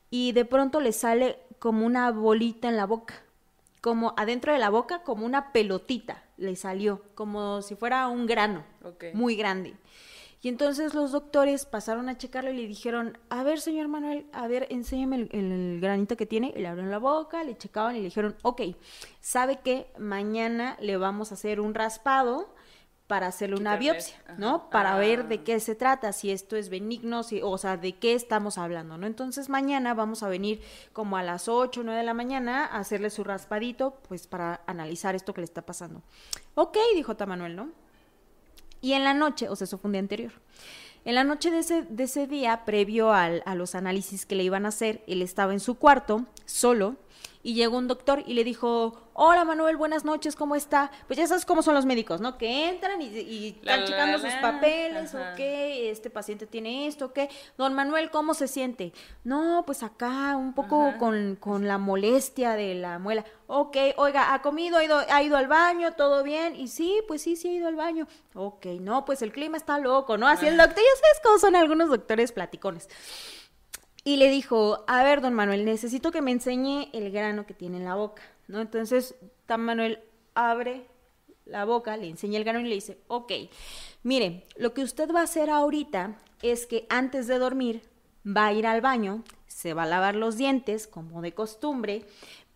[0.09, 3.15] y de pronto le sale como una bolita en la boca,
[3.81, 8.63] como adentro de la boca, como una pelotita le salió, como si fuera un grano
[9.13, 9.75] muy grande.
[10.41, 14.47] Y entonces los doctores pasaron a checarlo y le dijeron, a ver, señor Manuel, a
[14.47, 16.53] ver, enséñame el, el granito que tiene.
[16.55, 18.61] Y le abrieron la boca, le checaban y le dijeron, ok,
[19.19, 22.53] ¿sabe que Mañana le vamos a hacer un raspado
[23.07, 24.35] para hacerle una biopsia, ajá.
[24.37, 24.69] ¿no?
[24.69, 25.41] Para ver de Ah.
[25.45, 29.07] qué se trata, si esto es benigno, si, o sea, de qué estamos hablando, ¿no?
[29.07, 32.79] Entonces mañana vamos a venir como a las 8 o 9 de la mañana a
[32.79, 36.01] hacerle su raspadito, pues para analizar esto que le está pasando.
[36.55, 37.69] Ok, dijo Tamanuel, ¿no?
[38.81, 40.33] Y en la noche, o sea, eso fue un día anterior.
[41.05, 44.43] En la noche de ese, de ese día, previo al- a los análisis que le
[44.43, 46.97] iban a hacer, él estaba en su cuarto, solo,
[47.43, 50.91] y llegó un doctor y le dijo, hola Manuel, buenas noches, ¿cómo está?
[51.07, 52.37] Pues ya sabes cómo son los médicos, ¿no?
[52.37, 55.33] Que entran y, están la, checando la, sus papeles, ajá.
[55.33, 57.19] ok, este paciente tiene esto, ok.
[57.57, 58.93] Don Manuel, ¿cómo se siente?
[59.23, 63.25] No, pues acá un poco con, con la molestia de la muela.
[63.47, 64.77] Ok, oiga, ¿ha comido?
[64.77, 65.93] ¿Ha ido, ha ido al baño?
[65.93, 66.55] ¿Todo bien?
[66.55, 68.07] Y sí, pues sí, sí ha ido al baño.
[68.35, 70.27] Ok, no, pues el clima está loco, ¿no?
[70.27, 72.89] Así el doctor, ya sabes cómo son algunos doctores platicones.
[74.07, 77.75] Y le dijo, a ver, don Manuel, necesito que me enseñe el grano que tiene
[77.75, 78.61] en la boca, ¿no?
[78.61, 79.15] Entonces,
[79.49, 79.99] don Manuel
[80.33, 80.85] abre
[81.43, 83.33] la boca, le enseña el grano y le dice, ok,
[84.03, 87.81] mire, lo que usted va a hacer ahorita es que antes de dormir
[88.25, 92.05] va a ir al baño, se va a lavar los dientes, como de costumbre,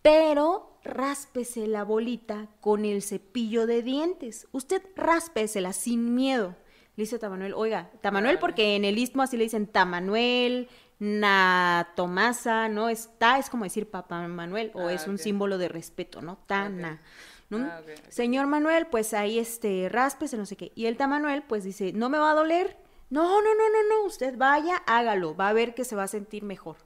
[0.01, 4.47] pero ráspese la bolita con el cepillo de dientes.
[4.53, 6.55] Usted ráspesela sin miedo.
[6.95, 10.69] Le dice Tamanuel, oiga, Tamanuel porque en el istmo así le dicen Tamanuel,
[11.01, 12.87] Na Tomasa, ¿no?
[12.87, 16.37] Está, es como decir Papá Manuel, o Ah, es un símbolo de respeto, ¿no?
[16.45, 17.01] Tana.
[17.49, 17.57] ¿no?
[17.57, 17.81] Ah.
[18.09, 20.71] Señor Manuel, pues ahí este, ráspese, no sé qué.
[20.75, 22.77] Y el Manuel, pues dice, no me va a doler.
[23.09, 26.07] No, no, no, no, no, usted vaya, hágalo, va a ver que se va a
[26.07, 26.77] sentir mejor.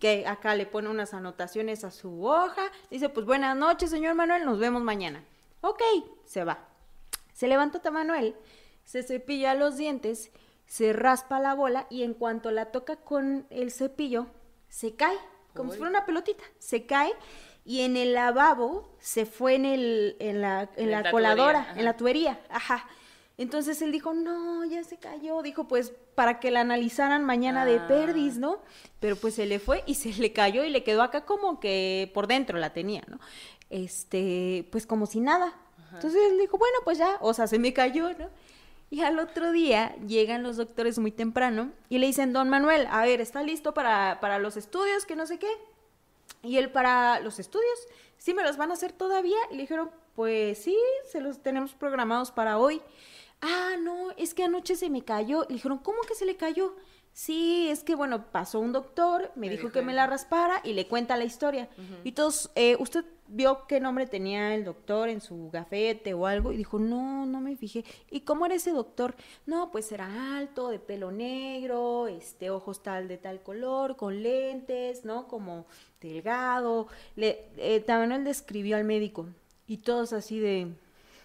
[0.00, 2.72] Que acá le pone unas anotaciones a su hoja.
[2.90, 5.22] Dice, pues buenas noches, señor Manuel, nos vemos mañana.
[5.60, 5.80] Ok,
[6.24, 6.58] se va.
[7.32, 8.34] Se levanta Tamanuel,
[8.84, 10.32] se cepilla los dientes,
[10.66, 14.26] se raspa la bola y en cuanto la toca con el cepillo,
[14.68, 15.16] se cae,
[15.54, 16.42] como si fuera una pelotita.
[16.58, 17.12] Se cae
[17.64, 21.60] y en el lavabo se fue en, el, en la, en En la la coladora,
[21.62, 22.40] tubería, en la tubería.
[22.50, 22.88] Ajá.
[23.36, 25.42] Entonces él dijo, no, ya se cayó.
[25.42, 27.86] Dijo, pues para que la analizaran mañana de Ah.
[27.88, 28.60] perdis, ¿no?
[29.00, 32.10] Pero pues se le fue y se le cayó y le quedó acá como que
[32.14, 33.18] por dentro la tenía, ¿no?
[33.70, 35.52] Este, pues como si nada.
[35.92, 38.28] Entonces él dijo, bueno, pues ya, o sea, se me cayó, ¿no?
[38.94, 43.02] Y al otro día llegan los doctores muy temprano y le dicen, don Manuel, a
[43.04, 45.04] ver, ¿está listo para, para los estudios?
[45.04, 45.50] Que no sé qué.
[46.44, 47.88] Y él para los estudios,
[48.18, 49.36] ¿sí me los van a hacer todavía?
[49.50, 50.78] Y le dijeron, pues sí,
[51.10, 52.80] se los tenemos programados para hoy.
[53.40, 55.40] Ah, no, es que anoche se me cayó.
[55.48, 56.76] Le dijeron, ¿cómo que se le cayó?
[57.14, 60.60] Sí, es que bueno, pasó un doctor, me, Me dijo dijo que me la raspara
[60.64, 61.68] y le cuenta la historia.
[62.02, 66.50] Y todos, eh, ¿usted vio qué nombre tenía el doctor en su gafete o algo?
[66.50, 67.84] Y dijo, no, no me fijé.
[68.10, 69.14] ¿Y cómo era ese doctor?
[69.46, 75.04] No, pues era alto, de pelo negro, este, ojos tal de tal color, con lentes,
[75.04, 75.28] ¿no?
[75.28, 75.66] Como
[76.00, 76.88] delgado.
[77.14, 79.26] Le, eh, también él describió al médico.
[79.68, 80.72] Y todos así de,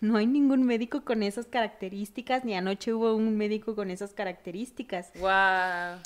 [0.02, 5.12] no hay ningún médico con esas características, ni anoche hubo un médico con esas características.
[5.20, 6.02] Wow.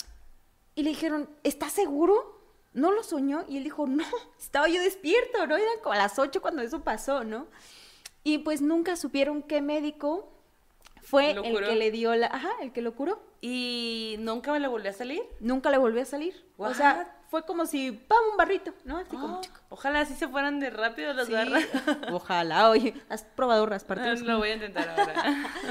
[0.75, 2.41] Y le dijeron, ¿estás seguro?
[2.73, 3.45] ¿No lo soñó?
[3.47, 4.03] Y él dijo, no,
[4.39, 5.55] estaba yo despierto, ¿no?
[5.57, 7.47] Eran como a las 8 cuando eso pasó, ¿no?
[8.23, 10.29] Y pues nunca supieron qué médico
[11.01, 11.67] fue el curó.
[11.67, 12.27] que le dio la...
[12.27, 13.21] Ajá, el que lo curó.
[13.41, 15.21] ¿Y nunca me le volvió a salir?
[15.41, 16.33] Nunca le volvió a salir.
[16.57, 16.75] O What?
[16.75, 18.19] sea, fue como si, ¡pam!
[18.29, 18.99] un barrito, ¿no?
[18.99, 19.37] Así como...
[19.39, 21.65] Oh, ojalá así se fueran de rápido los Sí, garras.
[22.11, 25.15] ojalá, oye, has probado rasparte Lo voy a intentar ahora.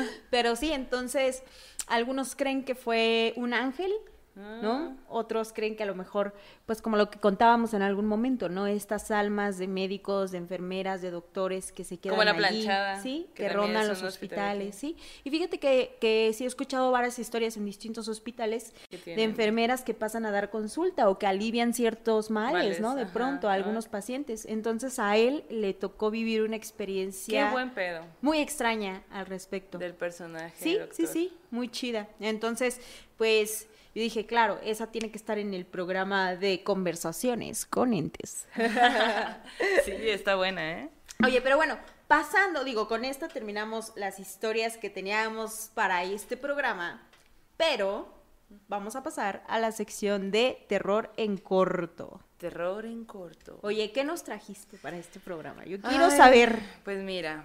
[0.31, 1.45] Pero sí, entonces,
[1.87, 3.93] algunos creen que fue un ángel,
[4.35, 4.73] ¿no?
[4.73, 4.93] Ah.
[5.09, 6.35] Otros creen que a lo mejor,
[6.67, 8.67] pues como lo que contábamos en algún momento, ¿no?
[8.67, 13.03] Estas almas de médicos, de enfermeras, de doctores que se quedan Como la allí, planchada,
[13.03, 13.27] ¿sí?
[13.35, 14.97] que Que, rondan los hospitales, ¿sí?
[15.25, 19.93] Y fíjate que, que sí he escuchado varias historias en distintos hospitales de enfermeras que
[19.95, 22.95] pasan a dar consulta o que alivian ciertos males, Males, ¿no?
[22.95, 23.57] De ajá, pronto a ajá.
[23.63, 24.47] algunos pacientes.
[24.47, 29.79] Entonces a él le tocó vivir una Qué experiencia buen pedo muy extraña al respecto.
[29.79, 30.55] del personaje.
[30.57, 30.95] Sí, doctor.
[30.97, 32.09] sí, sí, muy chida.
[32.21, 32.81] Entonces,
[33.19, 38.47] pues yo dije, claro, esa tiene que estar en el programa de conversaciones con entes.
[39.85, 40.89] Sí, está buena, ¿eh?
[41.25, 41.79] Oye, pero bueno,
[42.09, 47.07] pasando, digo, con esta terminamos las historias que teníamos para este programa,
[47.57, 48.13] pero
[48.69, 52.21] vamos a pasar a la sección de terror en corto.
[52.39, 53.59] Terror en corto.
[53.63, 55.65] Oye, ¿qué nos trajiste para este programa?
[55.65, 56.59] Yo quiero Ay, saber.
[56.85, 57.45] Pues mira.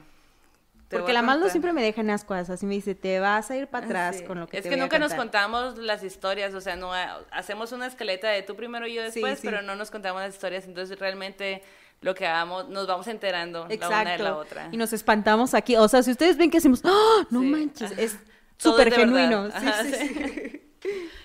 [0.90, 3.68] Porque la Maldo siempre me deja en ascuas, así me dice, te vas a ir
[3.68, 4.24] para atrás Sí.
[4.24, 5.48] con lo que Es te que voy a nunca nos contar".
[5.50, 9.04] contamos las historias, o sea, no ha- hacemos una escaleta de tú primero y yo
[9.04, 9.48] después, sí.
[9.48, 11.62] pero no nos contamos las historias, entonces realmente
[12.00, 14.70] lo que hagamos nos vamos enterando la una de la otra.
[14.72, 15.76] Y nos espantamos aquí.
[15.76, 17.26] O sea, si ustedes ven que decimos, ¡Ah!
[17.32, 18.18] no manches, es
[18.58, 19.50] súper genuino.
[19.54, 19.84] Ajá.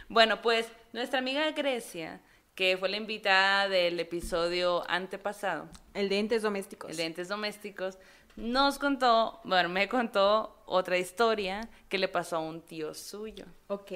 [0.08, 2.20] Bueno, pues nuestra amiga Grecia,
[2.54, 6.90] que fue la invitada del episodio antepasado, El de entes domésticos.
[6.90, 7.98] el de entes domésticos,
[8.36, 13.44] nos contó, bueno, me contó otra historia que le pasó a un tío suyo.
[13.68, 13.92] Ok.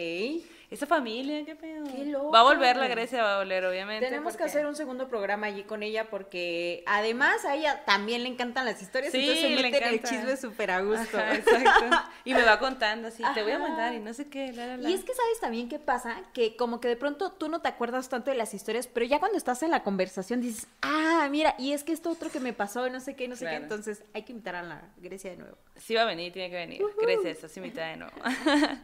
[0.71, 1.85] Esa familia, qué pedo.
[1.85, 2.33] Qué loco.
[2.33, 4.05] Va a volver la Grecia, va a volver, obviamente.
[4.05, 8.29] Tenemos que hacer un segundo programa allí con ella porque además a ella también le
[8.29, 9.13] encantan las historias.
[9.13, 10.09] Sí, entonces se le mete en el encanta.
[10.09, 11.19] chisme súper a gusto.
[11.19, 11.97] Ajá, exacto.
[12.25, 14.77] Y me va contando así, te voy a mandar y no sé qué, la, la,
[14.79, 14.91] la.
[14.91, 17.69] Y es que sabes también qué pasa, que como que de pronto tú no te
[17.69, 21.55] acuerdas tanto de las historias, pero ya cuando estás en la conversación dices, ah, mira,
[21.59, 24.03] y es que esto otro que me pasó, no sé qué, no sé qué, entonces
[24.13, 25.57] hay que invitar a la Grecia de nuevo.
[25.79, 26.83] Sí va a venir, tiene que venir.
[27.01, 28.15] Grecia, estás invitada de nuevo.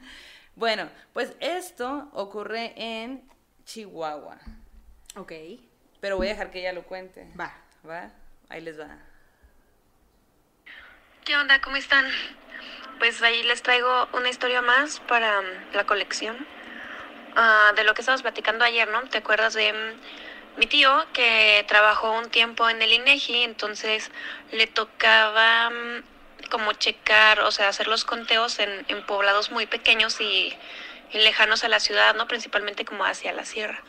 [0.56, 3.22] bueno, pues esto ocurre en
[3.64, 4.38] Chihuahua.
[5.16, 5.32] Ok.
[6.00, 7.30] Pero voy a dejar que ella lo cuente.
[7.38, 7.54] Va.
[7.88, 8.10] ¿Va?
[8.48, 8.98] Ahí les va.
[11.24, 11.60] ¿Qué onda?
[11.60, 12.04] ¿Cómo están?
[12.98, 16.46] Pues ahí les traigo una historia más para mm, la colección.
[17.34, 19.02] Ah, de lo que estábamos platicando ayer, ¿no?
[19.08, 23.44] ¿Te acuerdas de mm, mi tío que trabajó un tiempo en el INEGI?
[23.44, 24.10] Entonces
[24.50, 26.02] le tocaba mm,
[26.50, 30.56] como checar, o sea, hacer los conteos en, poblados muy pequeños y,
[31.12, 32.26] y lejanos a la ciudad, ¿no?
[32.26, 33.82] Principalmente como hacia la sierra.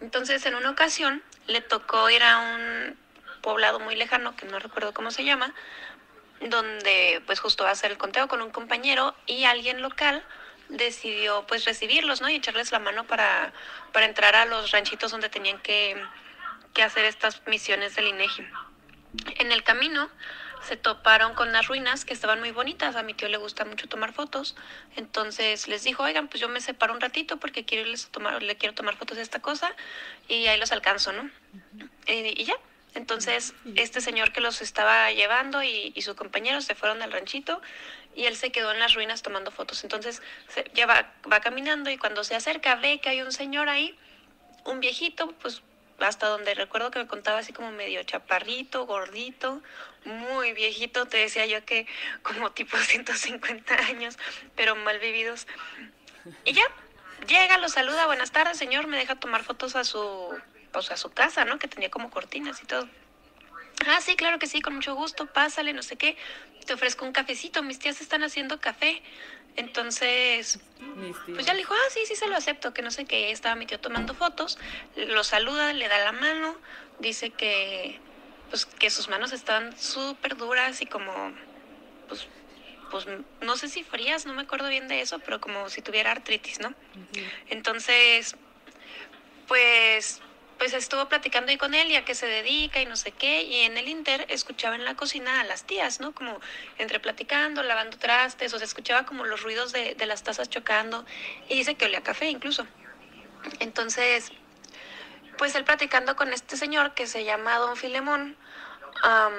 [0.00, 2.96] Entonces, en una ocasión le tocó ir a un
[3.42, 5.54] poblado muy lejano, que no recuerdo cómo se llama,
[6.40, 10.24] donde pues justo va a hacer el conteo con un compañero y alguien local
[10.68, 12.28] decidió pues recibirlos, ¿no?
[12.28, 13.52] Y echarles la mano para,
[13.92, 15.96] para entrar a los ranchitos donde tenían que,
[16.72, 18.46] que hacer estas misiones del INEGI.
[19.36, 20.08] En el camino
[20.66, 22.96] se toparon con unas ruinas que estaban muy bonitas.
[22.96, 24.56] A mi tío le gusta mucho tomar fotos.
[24.96, 28.42] Entonces les dijo, oigan, pues yo me separo un ratito porque quiero irles a tomar,
[28.42, 29.74] le quiero tomar fotos de esta cosa
[30.28, 31.30] y ahí los alcanzo, ¿no?
[32.06, 32.54] Eh, y ya.
[32.94, 37.60] Entonces, este señor que los estaba llevando y, y su compañero se fueron al ranchito
[38.14, 39.82] y él se quedó en las ruinas tomando fotos.
[39.82, 43.68] Entonces, se, ya va, va caminando y cuando se acerca ve que hay un señor
[43.68, 43.98] ahí,
[44.64, 45.62] un viejito, pues
[46.00, 49.62] hasta donde recuerdo que me contaba así como medio chaparrito, gordito,
[50.04, 51.86] muy viejito, te decía yo que
[52.22, 54.18] como tipo 150 años,
[54.56, 55.46] pero mal vividos.
[56.44, 56.64] Y ya,
[57.26, 60.34] llega, lo saluda, buenas tardes, señor, me deja tomar fotos a su,
[60.72, 61.58] pues a su casa, ¿no?
[61.58, 62.88] Que tenía como cortinas y todo.
[63.86, 66.16] Ah, sí, claro que sí, con mucho gusto, pásale, no sé qué.
[66.64, 69.02] Te ofrezco un cafecito, mis tías están haciendo café.
[69.56, 70.58] Entonces,
[71.32, 73.30] pues ya le dijo, ah, sí, sí se lo acepto, que no sé qué.
[73.30, 74.58] Estaba mi tío tomando fotos,
[74.96, 76.56] lo saluda, le da la mano,
[76.98, 78.00] dice que,
[78.50, 81.12] pues, que sus manos estaban súper duras y como,
[82.08, 82.26] pues,
[82.90, 83.06] pues,
[83.40, 86.60] no sé si frías, no me acuerdo bien de eso, pero como si tuviera artritis,
[86.60, 86.74] ¿no?
[87.48, 88.36] Entonces,
[89.46, 90.20] pues
[90.58, 93.42] pues estuvo platicando ahí con él y a qué se dedica y no sé qué,
[93.42, 96.14] y en el Inter escuchaba en la cocina a las tías, ¿no?
[96.14, 96.40] Como
[96.78, 101.04] entre platicando, lavando trastes, o se escuchaba como los ruidos de, de las tazas chocando,
[101.48, 102.66] y dice que olía café incluso.
[103.60, 104.32] Entonces,
[105.36, 108.36] pues él platicando con este señor que se llama Don Filemón,
[109.02, 109.32] am,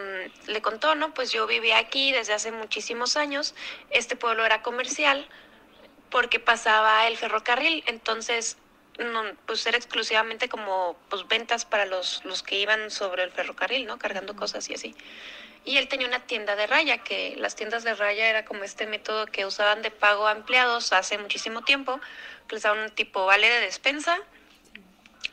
[0.47, 1.13] le contó, ¿no?
[1.13, 3.55] Pues yo vivía aquí desde hace muchísimos años,
[3.89, 5.28] este pueblo era comercial
[6.09, 8.57] porque pasaba el ferrocarril, entonces
[8.99, 13.85] no, pues era exclusivamente como pues ventas para los, los que iban sobre el ferrocarril,
[13.85, 13.97] ¿no?
[13.97, 14.95] Cargando cosas y así.
[15.65, 18.85] Y él tenía una tienda de raya, que las tiendas de raya era como este
[18.85, 21.99] método que usaban de pago a empleados hace muchísimo tiempo,
[22.47, 24.19] que les daban un tipo vale de despensa,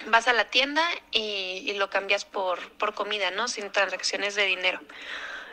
[0.06, 3.46] vas a la tienda y, y lo cambias por, por comida, ¿no?
[3.46, 4.80] Sin transacciones de dinero.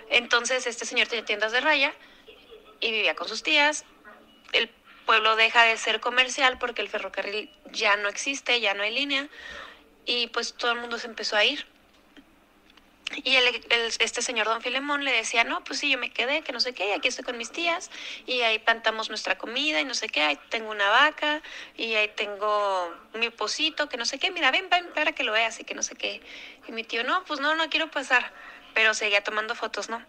[0.10, 1.94] Entonces este señor tenía tiendas de raya
[2.80, 3.86] y vivía con sus tías.
[4.54, 4.70] El
[5.10, 9.28] pueblo deja de ser comercial porque el ferrocarril ya no existe, ya no hay línea
[10.06, 11.66] y pues todo el mundo se empezó a ir.
[13.24, 13.64] Y el,
[13.98, 16.74] este señor don Filemón le decía, no, pues sí, yo me quedé, que no sé
[16.74, 17.90] qué, aquí estoy con mis tías,
[18.28, 21.42] y ahí plantamos nuestra comida, y no sé qué, ahí tengo una vaca,
[21.76, 25.32] y ahí tengo mi pocito, que no sé qué, mira, ven, ven, para que lo
[25.32, 26.22] veas, y que no sé qué.
[26.68, 28.32] Y mi tío, no, pues no, no quiero pasar,
[28.76, 30.06] pero seguía tomando fotos, ¿no?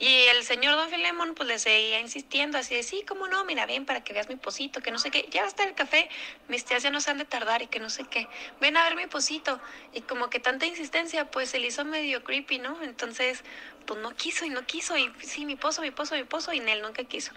[0.00, 3.66] Y el señor don Filemón pues le seguía insistiendo así de, sí, cómo no, mira,
[3.66, 6.08] ven para que veas mi pocito, que no sé qué, ya está el café,
[6.46, 8.28] mis tías ya no se han de tardar y que no sé qué,
[8.60, 9.60] ven a ver mi pocito.
[9.92, 12.80] Y como que tanta insistencia pues se le hizo medio creepy, ¿no?
[12.82, 13.42] Entonces
[13.86, 16.60] pues no quiso y no quiso y sí, mi pozo, mi pozo, mi pozo y
[16.60, 17.32] Nel nunca quiso.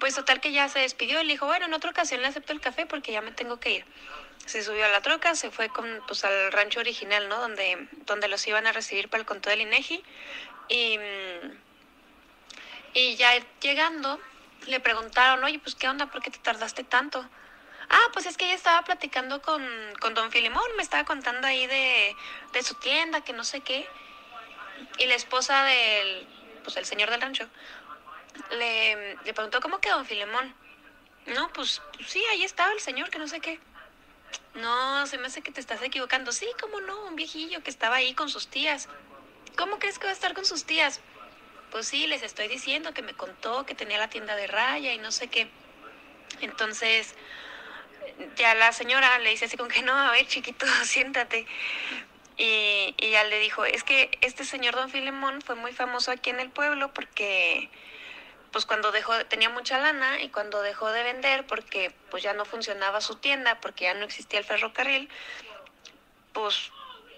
[0.00, 2.60] Pues total que ya se despidió le dijo, bueno, en otra ocasión le acepto el
[2.60, 3.84] café porque ya me tengo que ir.
[4.46, 7.38] Se subió a la troca, se fue con, pues, al rancho original, ¿no?
[7.38, 10.02] Donde, donde los iban a recibir para el conto del INEGI.
[10.68, 10.98] Y...
[12.94, 14.20] y ya llegando,
[14.66, 17.28] le preguntaron, oye, pues qué onda, ¿por qué te tardaste tanto?
[17.88, 19.62] Ah, pues es que ella estaba platicando con,
[20.00, 22.16] con don Filimón, me estaba contando ahí de,
[22.52, 23.88] de su tienda, que no sé qué.
[24.98, 26.26] Y la esposa del,
[26.64, 27.48] pues el señor del rancho,
[28.50, 30.54] le, le preguntó, ¿cómo que don Filemón?
[31.26, 33.60] No, pues, pues sí, ahí estaba el señor, que no sé qué.
[34.54, 36.32] No, se me hace que te estás equivocando.
[36.32, 38.88] Sí, cómo no, un viejillo que estaba ahí con sus tías.
[39.56, 41.00] ¿Cómo crees que va a estar con sus tías?
[41.72, 44.98] Pues sí, les estoy diciendo que me contó que tenía la tienda de raya y
[44.98, 45.48] no sé qué.
[46.42, 47.14] Entonces,
[48.36, 51.46] ya la señora le dice así como que no, a ver, chiquito, siéntate.
[52.36, 56.30] Y, y ya le dijo, es que este señor don Filemón fue muy famoso aquí
[56.30, 57.70] en el pueblo porque
[58.52, 62.44] pues cuando dejó, tenía mucha lana y cuando dejó de vender porque pues ya no
[62.44, 65.08] funcionaba su tienda, porque ya no existía el ferrocarril,
[66.34, 66.70] pues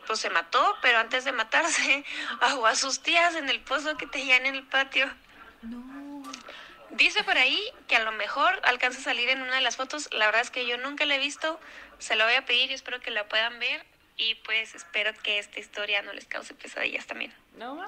[0.06, 2.04] pues se mató, pero antes de matarse
[2.40, 5.06] ahogó a sus tías en el pozo que tenían en el patio.
[6.90, 10.08] Dice por ahí que a lo mejor alcanza a salir en una de las fotos.
[10.12, 11.58] La verdad es que yo nunca la he visto.
[11.98, 13.84] Se la voy a pedir y espero que la puedan ver.
[14.16, 17.34] Y pues espero que esta historia no les cause pesadillas también.
[17.56, 17.80] ¿No?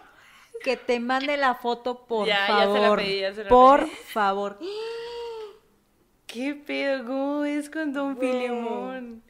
[0.64, 2.99] Que te mande la foto, por Ya, ya se la favor.
[2.99, 3.97] pedí, ya se la por pedí.
[4.12, 4.59] favor.
[6.27, 7.05] ¿Qué pedo?
[7.05, 8.33] ¿Cómo es con Don Güey.
[8.33, 9.23] Filemón?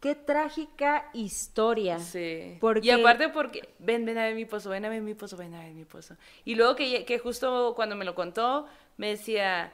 [0.00, 1.98] Qué trágica historia.
[1.98, 2.58] Sí.
[2.60, 5.36] Porque- Y aparte porque, ven, ven a ver mi pozo, ven a ver mi pozo,
[5.36, 6.16] ven a ver mi pozo.
[6.44, 8.66] Y luego que, que justo cuando me lo contó,
[8.98, 9.72] me decía,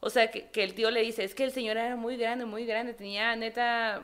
[0.00, 2.44] o sea, que, que el tío le dice, es que el señor era muy grande,
[2.44, 4.02] muy grande, tenía neta,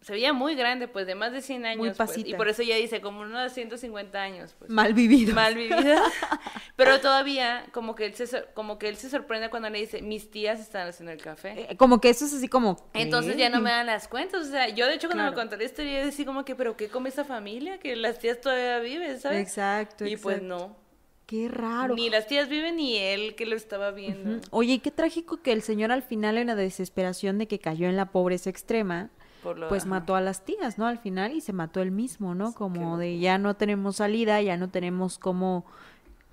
[0.00, 1.78] se veía muy grande, pues de más de 100 años.
[1.78, 4.54] Muy pues, y por eso ella dice, como unos 150 años.
[4.58, 4.70] Pues.
[4.70, 5.34] Mal vivido.
[5.34, 6.02] mal vivida.
[6.76, 10.30] Pero todavía, como que, él se, como que él se sorprende cuando le dice, mis
[10.30, 11.66] tías están haciendo el café.
[11.70, 12.88] Eh, Como que eso es así como...
[12.94, 14.46] Entonces ya no me dan las cuentas.
[14.46, 15.36] O sea, yo de hecho cuando Claro.
[15.36, 17.78] me contó la historia, yo decía como que, ¿pero qué come esa familia?
[17.78, 19.40] Que las tías todavía viven, ¿sabes?
[19.40, 20.76] Exacto, Y pues no.
[21.26, 21.94] Qué raro.
[21.94, 24.40] Ni las tías viven ni él que lo estaba viendo.
[24.50, 27.88] Oye, y qué trágico que el señor al final en la desesperación de que cayó
[27.88, 29.10] en la pobreza extrema,
[29.44, 30.86] lo- pues mató a las tías, ¿no?
[30.86, 32.52] Al final y se mató él mismo, ¿no?
[32.54, 35.64] Como de ya no tenemos salida, ya no tenemos cómo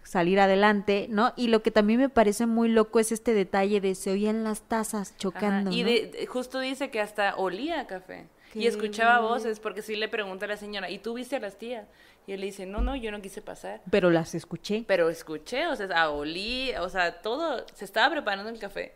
[0.04, 1.34] salir adelante, ¿no?
[1.36, 4.62] Y lo que también me parece muy loco es este detalle de se oían las
[4.62, 5.90] tazas Ajá, chocando, Y ¿no?
[5.90, 8.28] de- justo dice que hasta olía a café.
[8.56, 11.58] Y escuchaba voces, porque sí le pregunta a la señora, ¿y tú viste a las
[11.58, 11.86] tías?
[12.28, 13.82] Y él le dice, no, no, yo no quise pasar.
[13.90, 14.84] Pero las escuché.
[14.86, 18.96] Pero escuché, o sea, olí, o sea, todo, se estaba preparando el café.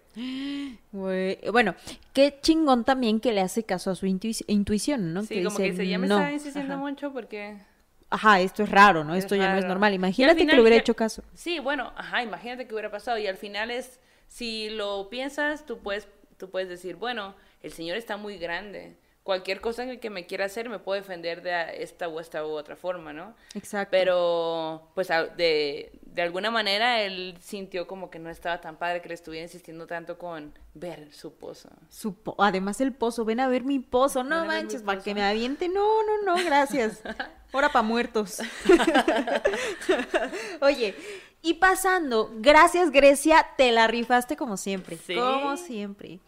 [0.92, 1.76] Bueno,
[2.14, 5.24] qué chingón también que le hace caso a su intuici- intuición, ¿no?
[5.24, 6.16] Sí, como que dice, ya me "No".
[6.16, 6.82] estaba insistiendo Ajá.
[6.82, 7.58] mucho porque...
[8.10, 9.16] Ajá, esto es raro, ¿no?
[9.16, 9.94] Es Esto ya no es normal.
[9.94, 11.24] Imagínate que le hubiera hecho caso.
[11.34, 15.78] Sí, bueno, ajá, imagínate que hubiera pasado y al final es, si lo piensas, tú
[15.80, 20.10] puedes, tú puedes decir, bueno, el señor está muy grande, cualquier cosa en el que
[20.10, 23.36] me quiera hacer me puedo defender de esta o esta u otra forma, ¿no?
[23.54, 23.90] Exacto.
[23.92, 29.10] Pero, pues, de, de alguna manera él sintió como que no estaba tan padre que
[29.10, 31.70] le estuviera insistiendo tanto con ver su pozo.
[31.90, 35.24] Su po- Además el pozo, ven a ver mi pozo, no manches, para que me
[35.24, 37.02] aviente, no, no, no, gracias.
[37.54, 38.40] Ahora para muertos.
[40.62, 40.96] Oye,
[41.42, 45.16] y pasando, gracias Grecia, te la rifaste como siempre, Sí.
[45.16, 46.20] como siempre.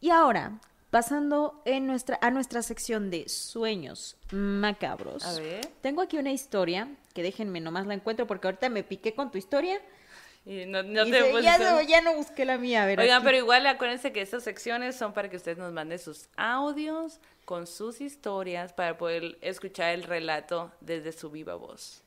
[0.00, 0.52] Y ahora,
[0.96, 5.26] pasando en nuestra, a nuestra sección de sueños macabros.
[5.26, 5.66] A ver.
[5.82, 9.36] Tengo aquí una historia, que déjenme nomás la encuentro porque ahorita me piqué con tu
[9.36, 9.78] historia.
[10.46, 12.98] Y no, no y te se- ya, no, ya no busqué la mía, a ver.
[12.98, 13.26] Oigan, aquí.
[13.26, 17.66] pero igual acuérdense que estas secciones son para que ustedes nos manden sus audios con
[17.66, 22.04] sus historias para poder escuchar el relato desde su viva voz.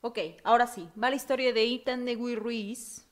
[0.00, 3.04] Ok, ahora sí, va la historia de Ethan de Ruiz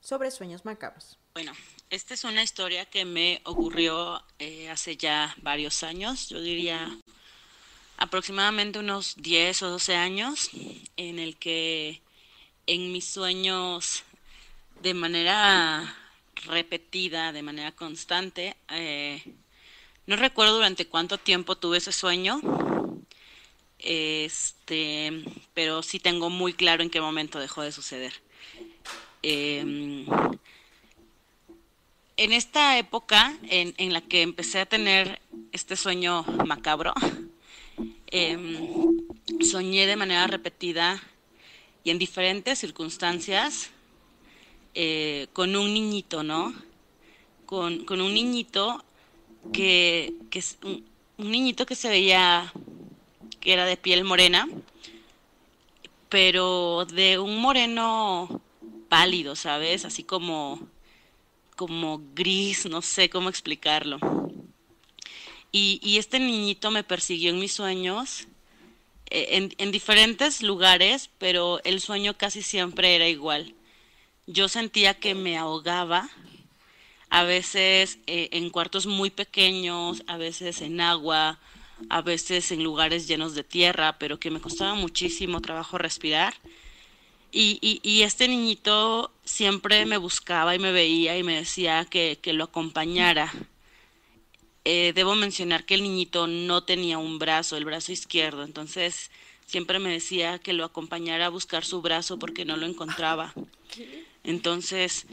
[0.00, 1.16] sobre sueños macabros.
[1.34, 1.52] Bueno,
[1.92, 6.88] esta es una historia que me ocurrió eh, hace ya varios años, yo diría
[7.98, 10.48] aproximadamente unos 10 o 12 años,
[10.96, 12.00] en el que
[12.66, 14.04] en mis sueños
[14.80, 15.94] de manera
[16.46, 19.22] repetida, de manera constante, eh,
[20.06, 22.40] no recuerdo durante cuánto tiempo tuve ese sueño,
[23.78, 28.14] este, pero sí tengo muy claro en qué momento dejó de suceder.
[29.22, 30.06] Em,
[32.16, 35.20] en esta época en, en la que empecé a tener
[35.52, 36.94] este sueño macabro,
[38.06, 38.58] em,
[39.40, 41.02] soñé de manera repetida
[41.84, 43.70] y en diferentes circunstancias
[44.74, 46.54] eh, con un niñito, ¿no?
[47.46, 48.84] Con, con un niñito
[49.52, 50.84] que, que es un,
[51.18, 52.52] un niñito que se veía
[53.40, 54.48] que era de piel morena,
[56.08, 58.40] pero de un moreno
[58.88, 59.84] pálido, ¿sabes?
[59.84, 60.60] Así como
[61.66, 64.00] como gris, no sé cómo explicarlo.
[65.52, 68.26] Y, este niñito me persiguió en mis sueños,
[69.10, 73.54] eh, en, en diferentes lugares, pero el sueño casi siempre era igual.
[74.26, 76.10] Yo sentía que me ahogaba,
[77.10, 81.38] a veces eh, en cuartos muy pequeños, a veces en agua,
[81.88, 86.34] a veces en lugares llenos de tierra, pero que me costaba muchísimo trabajo respirar.
[87.32, 92.18] Y, y, y este niñito siempre me buscaba y me veía y me decía que,
[92.20, 93.32] que lo acompañara.
[94.64, 99.10] Eh, debo mencionar que el niñito no tenía un brazo, el brazo izquierdo, entonces
[99.46, 103.34] siempre me decía que lo acompañara a buscar su brazo porque no lo encontraba.
[104.24, 105.06] Entonces,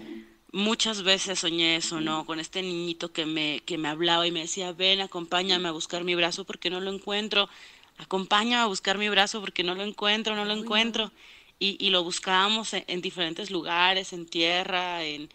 [0.52, 2.26] muchas veces soñé eso, ¿no?
[2.26, 6.04] Con este niñito que me, que me hablaba y me decía, ven, acompáñame a buscar
[6.04, 7.50] mi brazo porque no lo encuentro,
[7.98, 11.12] acompáñame a buscar mi brazo porque no lo encuentro, no lo encuentro.
[11.60, 15.30] Y, y lo buscábamos en, en diferentes lugares, en tierra, en,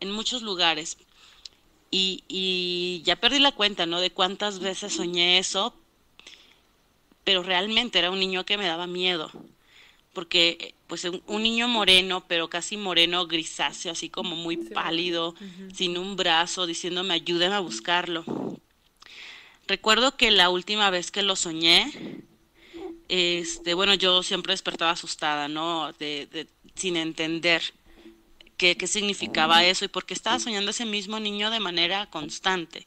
[0.00, 0.98] en muchos lugares.
[1.90, 4.00] Y, y ya perdí la cuenta, ¿no?
[4.00, 5.74] De cuántas veces soñé eso,
[7.24, 9.30] pero realmente era un niño que me daba miedo,
[10.12, 15.34] porque pues un, un niño moreno, pero casi moreno grisáceo, así como muy pálido,
[15.72, 18.24] sin un brazo, diciéndome ayúdeme a buscarlo.
[19.66, 21.92] Recuerdo que la última vez que lo soñé,
[23.08, 25.92] este, bueno, yo siempre despertaba asustada, ¿no?
[25.94, 27.62] De, de- sin entender
[28.56, 32.86] qué, qué significaba eso y por qué estaba soñando ese mismo niño de manera constante.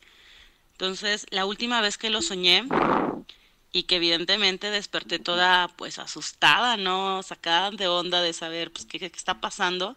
[0.74, 2.66] Entonces, la última vez que lo soñé
[3.72, 7.22] y que evidentemente desperté toda pues asustada, ¿no?
[7.24, 9.96] Sacada de onda de saber pues qué, qué está pasando.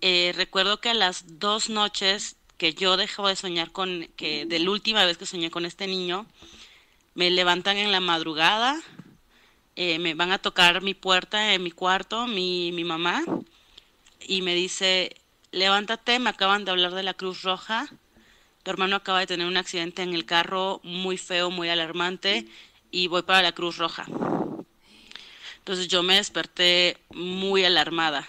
[0.00, 4.58] eh, recuerdo que a las dos noches que yo dejo de soñar con, que de
[4.58, 6.26] la última vez que soñé con este niño,
[7.14, 8.80] me levantan en la madrugada,
[9.76, 13.22] eh, me van a tocar mi puerta en mi cuarto, mi, mi mamá,
[14.26, 15.14] y me dice,
[15.52, 17.88] levántate, me acaban de hablar de la Cruz Roja,
[18.62, 22.46] tu hermano acaba de tener un accidente en el carro muy feo, muy alarmante,
[22.90, 24.06] y voy para la Cruz Roja.
[25.58, 28.26] Entonces yo me desperté muy alarmada.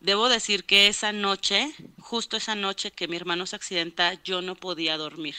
[0.00, 4.56] Debo decir que esa noche, justo esa noche que mi hermano se accidenta, yo no
[4.56, 5.36] podía dormir.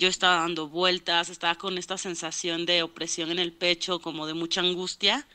[0.00, 4.32] Yo estaba dando vueltas, estaba con esta sensación de opresión en el pecho, como de
[4.32, 5.26] mucha angustia,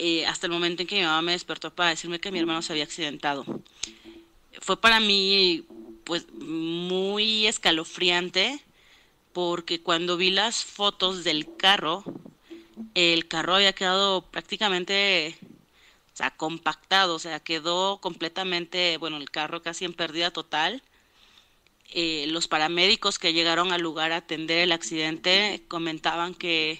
[0.00, 2.62] eh, hasta el momento en que mi mamá me despertó para decirme que mi hermano
[2.62, 3.44] se había accidentado.
[4.60, 5.64] Fue para mí,
[6.02, 8.60] pues, muy escalofriante,
[9.32, 12.02] porque cuando vi las fotos del carro,
[12.94, 15.38] el carro había quedado prácticamente,
[16.12, 20.82] o sea, compactado, o sea, quedó completamente, bueno, el carro casi en pérdida total.
[21.92, 26.78] Eh, los paramédicos que llegaron al lugar a atender el accidente comentaban que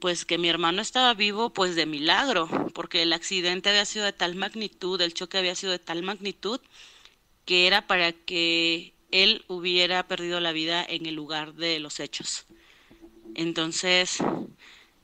[0.00, 4.12] pues que mi hermano estaba vivo pues de milagro, porque el accidente había sido de
[4.12, 6.60] tal magnitud, el choque había sido de tal magnitud
[7.44, 12.46] que era para que él hubiera perdido la vida en el lugar de los hechos.
[13.34, 14.18] Entonces,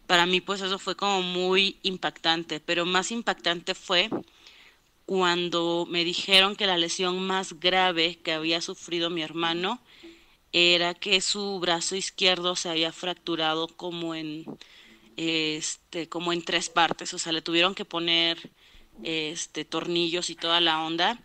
[0.08, 4.10] para mí pues eso fue como muy impactante, pero más impactante fue
[5.12, 9.78] cuando me dijeron que la lesión más grave que había sufrido mi hermano
[10.52, 14.46] era que su brazo izquierdo se había fracturado como en
[15.18, 18.38] este como en tres partes, o sea, le tuvieron que poner
[19.02, 21.20] este tornillos y toda la onda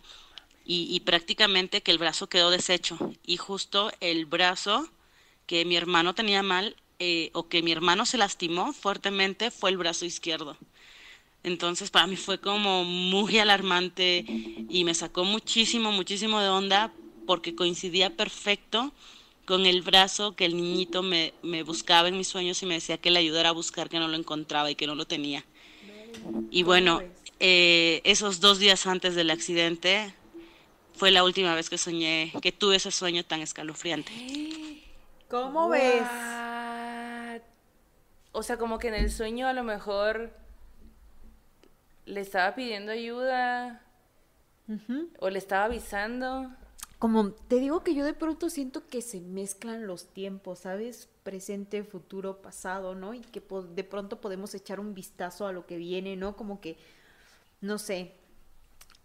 [0.66, 4.86] y, prácticamente que el brazo quedó deshecho y justo el brazo
[5.46, 9.78] que mi hermano tenía mal eh, o que mi hermano se lastimó fuertemente fue el
[9.78, 10.58] brazo izquierdo.
[11.42, 14.24] Entonces para mí fue como muy alarmante
[14.68, 16.92] y me sacó muchísimo, muchísimo de onda
[17.26, 18.92] porque coincidía perfecto
[19.44, 22.98] con el brazo que el niñito me, me buscaba en mis sueños y me decía
[22.98, 25.44] que le ayudara a buscar que no lo encontraba y que no lo tenía.
[26.50, 27.02] Y bueno,
[27.40, 30.12] eh, esos dos días antes del accidente
[30.94, 34.12] fue la última vez que soñé, que tuve ese sueño tan escalofriante.
[35.30, 36.02] ¿Cómo ves?
[38.32, 40.32] O sea, como que en el sueño a lo mejor
[42.08, 43.82] le estaba pidiendo ayuda
[45.18, 46.50] o le estaba avisando.
[46.98, 51.08] Como te digo que yo de pronto siento que se mezclan los tiempos, ¿sabes?
[51.22, 53.14] Presente, futuro, pasado, ¿no?
[53.14, 56.36] Y que de pronto podemos echar un vistazo a lo que viene, ¿no?
[56.36, 56.76] Como que,
[57.60, 58.14] no sé,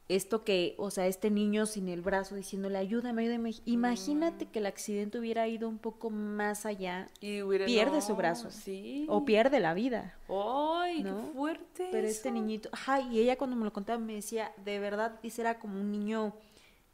[0.09, 3.53] esto que, o sea, este niño sin el brazo diciéndole, ayúdame, ayúdame.
[3.65, 8.15] Imagínate que el accidente hubiera ido un poco más allá Y hubiera- Pierde no, su
[8.15, 8.51] brazo.
[8.51, 9.05] Sí.
[9.09, 10.17] o pierde la vida.
[10.27, 11.25] ¡Ay, ¿no?
[11.27, 11.89] qué fuerte!
[11.91, 15.41] Pero este niñito, ajá, y ella cuando me lo contaba me decía, de verdad, dice,
[15.41, 16.33] era como un niño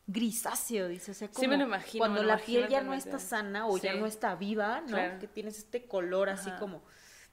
[0.07, 2.81] grisáceo, dice, o sea, como Sí, me lo imagino, cuando me lo la piel ya
[2.81, 4.87] no está sana o ya no está viva, ¿no?
[4.87, 5.19] Claro.
[5.19, 6.81] Que tienes este color así como,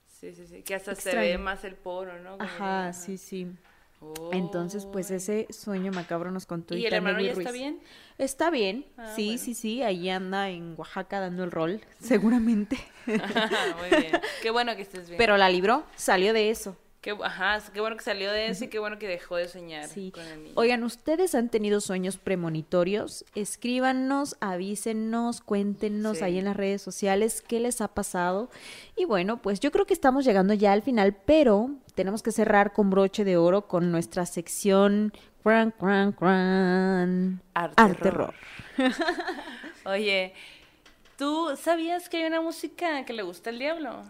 [0.07, 0.63] Sí, sí, sí.
[0.63, 2.39] Que hasta se ve más el poro, ¿no?
[2.39, 3.53] Como ajá, sí, sí.
[4.01, 4.31] Oh.
[4.33, 7.47] Entonces, pues ese sueño macabro nos contó ¿Y el Itania hermano ya Ruiz.
[7.47, 7.81] está bien?
[8.19, 9.43] Está bien, Ah, sí, bueno.
[9.43, 12.79] sí, sí, ahí anda en Oaxaca dando el rol, seguramente.
[13.07, 14.21] Muy bien.
[14.43, 15.19] Qué bueno que estés bien.
[15.19, 16.77] Pero la libró, salió de eso.
[17.07, 19.87] Qué, ajá, qué bueno que salió de eso y qué bueno que dejó de soñar
[19.87, 20.11] Sí.
[20.11, 20.55] con el niño.
[20.57, 23.25] Oigan, ¿ustedes han tenido sueños premonitorios?
[23.37, 26.25] Escríbanos, avísenos, cuéntenos Sí.
[26.25, 28.51] ahí en las redes sociales qué les ha pasado.
[28.97, 32.73] Y bueno, pues yo creo que estamos llegando ya al final, pero tenemos que cerrar
[32.73, 35.13] con broche de oro con nuestra sección
[35.45, 37.41] Cran, cran, cran.
[37.55, 38.35] Arte Arterror.
[39.85, 40.35] Oye,
[41.17, 44.03] ¿tú sabías que hay una música que le gusta al diablo?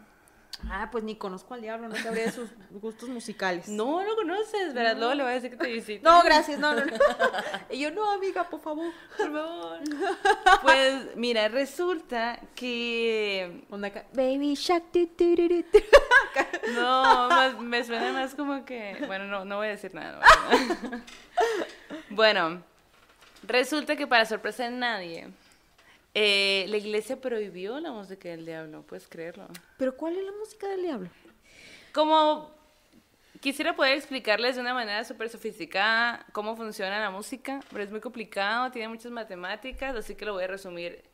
[0.71, 3.69] Ah, pues ni conozco al diablo, no sabría de sus gustos musicales.
[3.69, 4.97] No, no conoces, ¿verdad?
[4.97, 6.01] Luego le voy a decir que te visite.
[6.03, 6.93] No, gracias, no, no, no.
[7.71, 8.93] Y yo, no, amiga, por favor.
[9.17, 9.81] Por favor.
[10.63, 13.65] Pues mira, resulta que...
[14.15, 14.85] Baby Shark.
[16.75, 19.05] No, más- me suena más como que...
[19.07, 20.21] Bueno, no, no voy a decir nada.
[20.51, 21.03] no nada.
[22.11, 22.63] Bueno,
[23.43, 25.29] resulta que para sorpresa de nadie,
[26.19, 29.49] eh, la iglesia prohibió la música del diablo, puedes creerlo.
[29.77, 31.11] Pero ¿cuál es la música del diablo?
[31.93, 32.51] Como
[33.43, 38.01] quisiera poder explicarles de una manera súper sofisticada cómo funciona la música, pero es muy
[38.01, 41.05] complicado, tiene muchas matemáticas, así que lo voy a resumir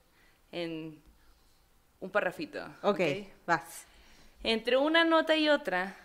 [0.52, 1.02] en
[1.98, 2.64] un parrafito.
[2.82, 3.00] ok,
[3.44, 3.86] vas.
[4.44, 5.96] Entre una nota y otra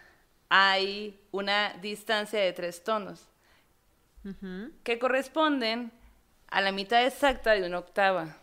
[0.50, 3.28] hay una distancia de tres tonos
[4.84, 5.92] que corresponden
[6.48, 8.38] a la mitad exacta de una octava.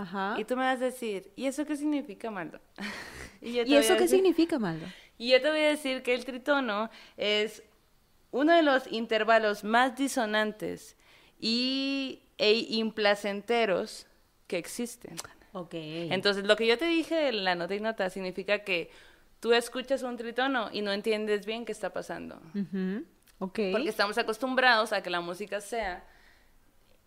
[0.00, 0.36] Ajá.
[0.38, 2.58] Y tú me vas a decir, ¿y eso qué significa, Maldo?
[3.42, 4.86] ¿Y eso qué decir- significa, Maldo?
[5.18, 6.88] Y yo te voy a decir que el tritono
[7.18, 7.62] es
[8.30, 10.96] uno de los intervalos más disonantes
[11.38, 14.06] y e implacenteros
[14.46, 15.16] que existen.
[15.52, 15.74] Ok.
[15.74, 18.90] Entonces, lo que yo te dije en la nota y nota significa que
[19.40, 22.40] tú escuchas un tritono y no entiendes bien qué está pasando.
[22.54, 23.04] Ujú.
[23.40, 23.58] Ok.
[23.72, 26.04] Porque estamos acostumbrados a que la música sea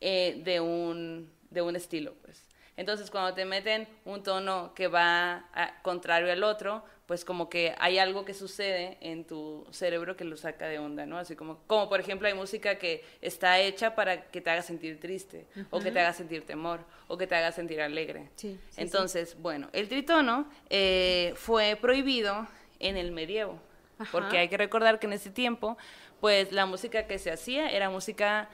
[0.02, 2.44] eh, de, un, de un estilo, pues.
[2.76, 7.76] Entonces, cuando te meten un tono que va a- contrario al otro, pues como que
[7.78, 11.18] hay algo que sucede en tu cerebro que lo saca de onda, ¿no?
[11.18, 15.00] Así como, como por ejemplo, hay música que está hecha para que te haga sentir
[15.00, 18.30] triste, o que te haga sentir temor, o que te haga sentir alegre.
[18.36, 22.48] Sí, sí, Entonces, bueno, el tritono eh, fue prohibido
[22.80, 23.60] en el medievo,
[24.00, 24.10] Ajá.
[24.12, 25.78] porque hay que recordar que en ese tiempo,
[26.22, 28.50] pues la música que se hacía era música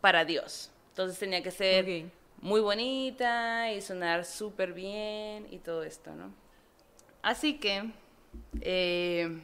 [0.00, 0.70] para Dios.
[0.90, 2.06] Entonces tenía que ser.
[2.40, 6.32] Muy bonita y sonar súper bien y todo esto, ¿no?
[7.22, 7.90] Así que
[8.60, 9.40] eh,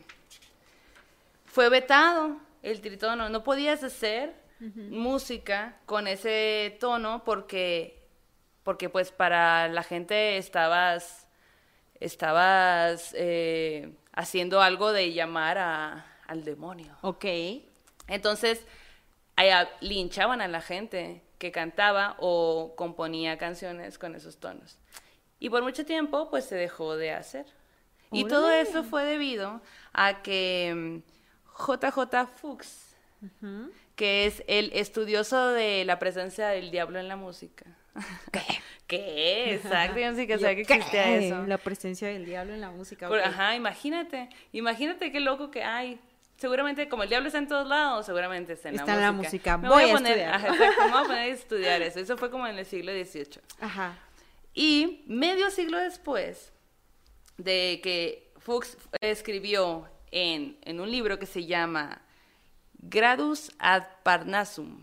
[1.47, 3.28] fue vetado el tritono.
[3.28, 8.01] No podías hacer música con ese tono porque,
[8.62, 11.26] porque pues para la gente estabas,
[11.99, 16.97] estabas eh, haciendo algo de llamar a- al demonio.
[17.03, 17.24] Ok.
[18.07, 18.64] Entonces,
[19.34, 24.78] allá linchaban a la gente que cantaba o componía canciones con esos tonos.
[25.40, 27.47] Y por mucho tiempo, pues se dejó de hacer.
[28.12, 29.61] Y todo eso fue debido
[29.93, 32.95] a que mm, JJ Fuchs,
[33.97, 37.66] que es el estudioso de la presencia del diablo en la música.
[38.30, 38.43] ¿Qué?
[38.86, 39.55] ¿Qué?
[39.55, 41.45] Exacto, yo no sé que sabía que existía eso.
[41.49, 43.09] La presencia del diablo en la música.
[43.24, 45.99] Ajá, imagínate, imagínate qué loco que hay.
[46.43, 49.12] Seguramente, como el diablo está en todos lados, seguramente está en Está en la la
[49.12, 49.57] música.
[49.57, 49.59] música.
[49.59, 50.34] Me Voy voy a a poner, estudiar.
[50.34, 52.01] ajá, exacto, me voy a poner a estudiar eso.
[52.01, 53.40] Eso fue como en el siglo XVIII.
[53.61, 53.97] Ajá.
[54.55, 56.53] Y medio siglo después
[57.38, 62.03] de que Fuchs escribió en, en un libro que se llama
[62.74, 64.80] Gradus ad Parnassum,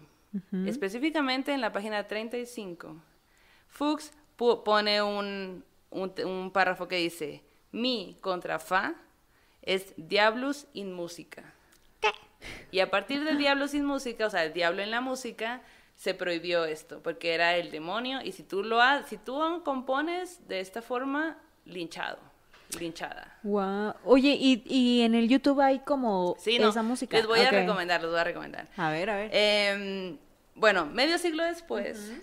[0.66, 2.96] específicamente en la página 35,
[3.68, 8.96] Fuchs pone un, un, un párrafo que dice, mi contra fa
[9.62, 11.44] es diablus in música.
[12.72, 15.62] Y a partir del diablo sin música, o sea, el diablo en la música,
[15.96, 20.48] se prohibió esto, porque era el demonio, y si tú lo ha- si tú compones
[20.48, 22.18] de esta forma, linchado,
[22.80, 23.38] linchada.
[23.44, 23.94] Guau.
[24.06, 27.18] Oye, ¿y, y en el YouTube hay como Sí, no, esa música.
[27.18, 28.68] les voy a recomendar, les voy a recomendar.
[28.78, 29.30] A ver, a ver.
[29.34, 30.18] Em,
[30.56, 32.14] bueno, medio siglo después,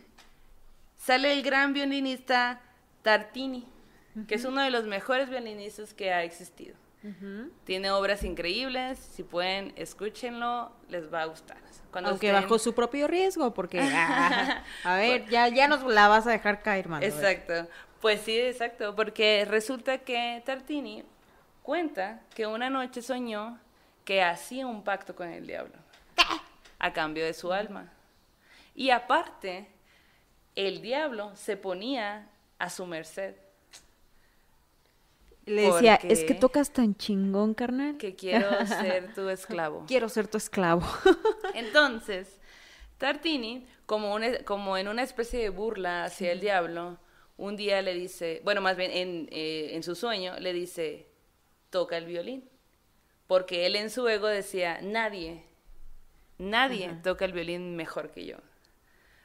[0.97, 2.61] sale el gran violinista
[3.03, 3.67] Tartini,
[4.27, 6.75] que es uno de los mejores violinistas que ha existido.
[7.65, 11.59] Tiene obras increíbles, si pueden, escúchenlo, les va a gustar.
[11.93, 13.81] Cuando Aunque estén- bajo su propio riesgo, porque...
[13.83, 17.07] ah, a ver, ya, ya nos la vas a dejar caer, mano.
[17.07, 17.69] Exacto.
[18.01, 21.05] Pues sí, exacto, porque resulta que Tartini
[21.63, 23.59] cuenta que una noche soñó
[24.05, 25.75] que hacía un pacto con el diablo
[26.79, 27.93] a cambio de su alma.
[28.75, 29.69] Y aparte,
[30.55, 32.29] el diablo se ponía
[32.59, 33.35] a su merced,
[35.47, 37.97] Le decía, es que tocas tan chingón, carnal.
[37.99, 39.85] que quiero ser tu esclavo.
[39.87, 40.85] Quiero ser tu esclavo.
[41.55, 42.41] Entonces,
[42.99, 44.19] Tartini, como,
[44.77, 46.99] en una especie de burla hacia el diablo,
[47.37, 51.07] un día le dice, bueno, más bien en, eh, en su sueño, le dice,
[51.71, 52.49] toca el violín.
[53.29, 55.45] Porque él en su ego decía, nadie,
[56.39, 58.37] nadie toca el violín mejor que yo.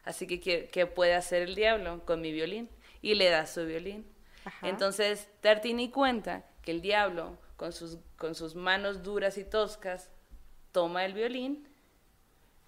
[0.03, 2.69] Así que, ¿qué, qué puede hacer el diablo con mi violín?
[3.01, 4.05] Y le da su violín.
[4.46, 4.68] Ajá.
[4.70, 10.10] Entonces, Tartini cuenta que el diablo, con sus, con sus manos duras y toscas,
[10.72, 11.68] toma el violín,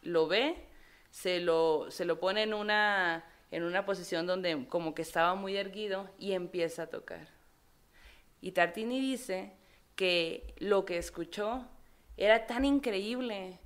[0.01, 0.67] lo ve,
[1.09, 5.55] se lo, se lo pone en una, en una posición donde como que estaba muy
[5.55, 7.27] erguido y empieza a tocar.
[8.41, 9.53] Y Tartini dice
[9.95, 11.65] que lo que escuchó
[12.17, 13.59] era tan increíble,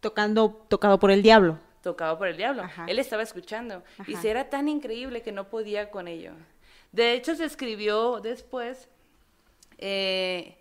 [0.00, 1.58] Tocando, tocado por el diablo.
[1.82, 2.62] tocado por el diablo.
[2.62, 2.84] Ajá.
[2.88, 3.82] Él estaba escuchando.
[4.06, 4.22] Y Ajá.
[4.22, 6.32] se era tan increíble que no podía con ello.
[6.94, 8.88] De hecho, se escribió después.
[9.78, 10.56] eh,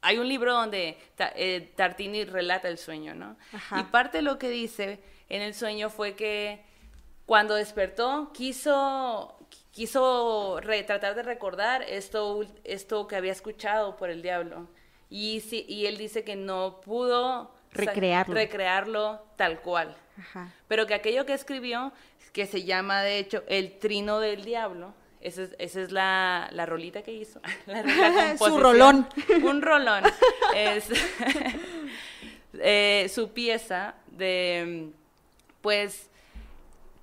[0.00, 0.96] hay un libro donde
[1.36, 3.36] eh, Tartini relata el sueño, ¿no?
[3.52, 3.80] Ajá.
[3.80, 6.60] Y parte de lo que dice en el sueño fue que
[7.26, 9.36] cuando despertó quiso
[9.72, 14.68] quiso re- tratar de recordar esto esto que había escuchado por el diablo
[15.10, 17.52] y y él dice que no pudo
[18.34, 20.52] recrearlo tal cual Ajá.
[20.66, 21.92] pero que aquello que escribió,
[22.32, 26.66] que se llama de hecho El Trino del Diablo, esa es, esa es la, la
[26.66, 27.40] rolita que hizo.
[27.66, 29.08] La, la Su rolón.
[29.42, 30.04] Un rolón.
[30.54, 30.88] Es
[32.54, 34.90] eh, su pieza de,
[35.60, 36.08] pues,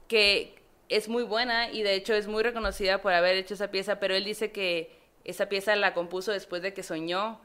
[0.07, 0.55] que
[0.89, 4.15] es muy buena y de hecho es muy reconocida por haber hecho esa pieza, pero
[4.15, 7.39] él dice que esa pieza la compuso después de que soñó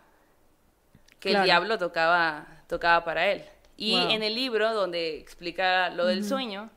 [1.18, 1.44] que Claro.
[1.44, 3.44] el diablo tocaba, tocaba para él.
[3.80, 4.10] Y Wow.
[4.10, 6.70] en el libro donde explica lo del sueño,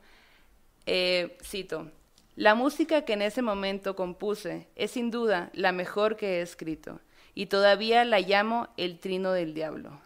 [0.86, 1.90] Eh, cito,
[2.36, 7.00] la música que en ese momento compuse es sin duda la mejor que he escrito,
[7.34, 9.98] y todavía la llamo el trino del diablo.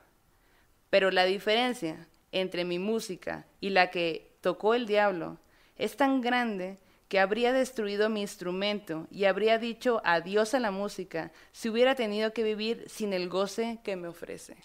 [0.90, 5.38] Pero la diferencia entre mi música y la que tocó el diablo
[5.76, 6.78] es tan grande
[7.08, 12.32] que habría destruido mi instrumento y habría dicho adiós a la música si hubiera tenido
[12.32, 14.56] que vivir sin el goce que me ofrece.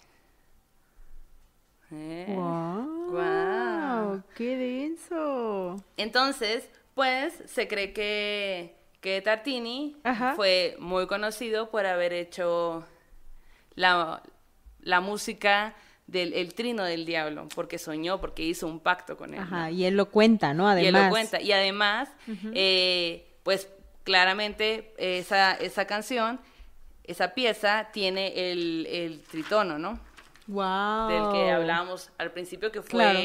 [1.90, 4.22] Eh, ¡Wow!
[4.34, 5.82] ¡Qué denso!
[5.96, 10.34] Entonces, pues se cree que, que Tartini Ajá.
[10.34, 12.84] fue muy conocido por haber hecho
[13.74, 14.22] la,
[14.80, 15.74] la música
[16.06, 19.40] del el trino del diablo, porque soñó, porque hizo un pacto con él.
[19.40, 19.42] ¿no?
[19.42, 20.68] Ajá, y él lo cuenta, ¿no?
[20.68, 20.84] Además.
[20.84, 21.40] Y él lo cuenta.
[21.40, 22.10] Y además,
[22.52, 23.68] eh, pues
[24.04, 26.40] claramente esa, esa canción,
[27.04, 29.98] esa pieza tiene el, el tritono, ¿no?
[30.46, 31.08] ¡Wow!
[31.08, 33.18] Del que hablábamos al principio, que fue, Claro.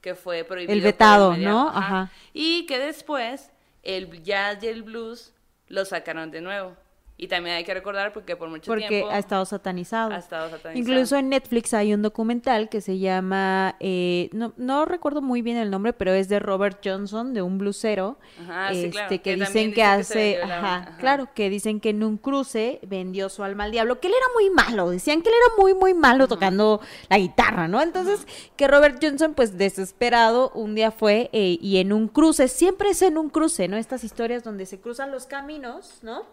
[0.00, 0.72] que fue prohibido.
[0.72, 1.68] El vetado, ¿no?
[1.68, 2.10] Ajá.
[2.32, 3.50] Y que después
[3.82, 5.32] el jazz y el blues
[5.68, 6.76] lo sacaron de nuevo.
[7.24, 10.12] Y también hay que recordar porque por mucho Porque tiempo ha estado satanizado.
[10.12, 10.78] ha estado satanizado.
[10.78, 15.56] Incluso en Netflix hay un documental que se llama, eh, no, no recuerdo muy bien
[15.56, 19.36] el nombre, pero es de Robert Johnson, de un blusero, Ajá, sí, este, claro, que,
[19.36, 20.98] dicen que hace, ajá.
[21.00, 24.26] claro, que dicen que en un cruce vendió su alma al diablo, que él era
[24.34, 27.80] muy malo, decían que él era muy, muy malo tocando la guitarra, ¿no?
[27.80, 32.90] Entonces, que Robert Johnson, pues desesperado, un día fue eh, y en un cruce, siempre
[32.90, 33.78] es en un cruce, ¿no?
[33.78, 36.26] Estas historias donde se cruzan los caminos, ¿no?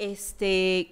[0.00, 0.90] Este,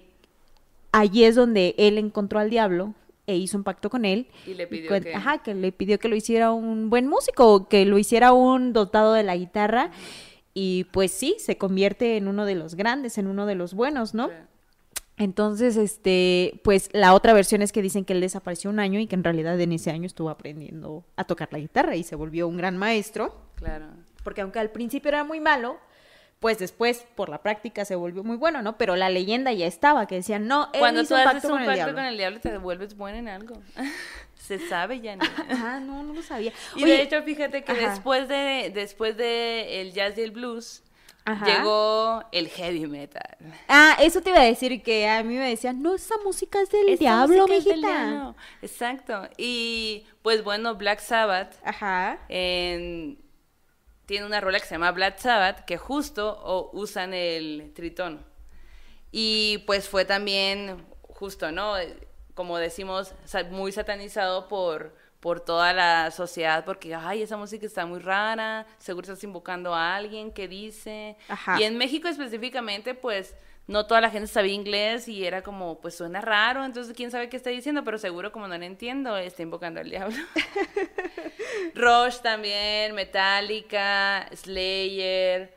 [0.91, 2.93] allí es donde él encontró al diablo
[3.27, 4.27] e hizo un pacto con él.
[4.47, 7.85] Y le pidió que- Ajá, que le pidió que lo hiciera un buen músico, que
[7.85, 9.91] lo hiciera un dotado de la guitarra.
[10.53, 14.13] Y pues sí, se convierte en uno de los grandes, en uno de los buenos,
[14.13, 14.27] ¿no?
[14.29, 14.33] Sí,
[15.17, 19.07] Entonces, este, pues la otra versión es que dicen que él desapareció un año y
[19.07, 22.47] que en realidad en ese año estuvo aprendiendo a tocar la guitarra y se volvió
[22.47, 23.35] un gran maestro.
[23.55, 23.85] claro.
[24.23, 25.77] Porque aunque al principio era muy malo,
[26.39, 28.77] pues después por la práctica se volvió muy bueno, ¿no?
[28.77, 31.49] Pero la leyenda ya estaba, que decían, no, él Cuando hizo tú un haces un
[31.51, 33.61] con el pacto con el diablo te vuelves buena en algo.
[34.35, 35.17] Se sabe ya.
[35.51, 36.53] Ah, no, no lo sabía.
[36.75, 37.89] Y Oye, de hecho, fíjate que Ajá.
[37.91, 40.81] después de después de el jazz y el blues
[41.25, 41.45] Ajá.
[41.45, 43.37] llegó el heavy metal.
[43.67, 46.71] Ah, eso te iba a decir que a mí me decían, no, esa música es
[46.71, 47.75] del Esta diablo, del mijita.
[47.75, 48.35] diablo.
[48.63, 49.27] Exacto.
[49.37, 52.17] Y pues bueno, Black Sabbath Ajá.
[52.29, 53.19] en-
[54.09, 58.17] tiene una rola que se llama Black Sabbath que justo usan el tritono.
[59.11, 61.75] Y pues fue también justo, ¿no?
[62.33, 63.13] Como decimos,
[63.51, 69.05] muy satanizado por, por toda la sociedad, porque, ay, esa música está muy rara, seguro
[69.05, 71.15] estás invocando a alguien que dice.
[71.27, 71.59] Ajá.
[71.59, 73.35] Y en México específicamente, pues,
[73.69, 77.29] no toda la gente sabía inglés y era como, pues suena raro, entonces quién sabe
[77.29, 80.17] qué está diciendo, pero seguro como no lo entiendo, está invocando al diablo.
[81.75, 85.55] Rush también, Metallica, Slayer,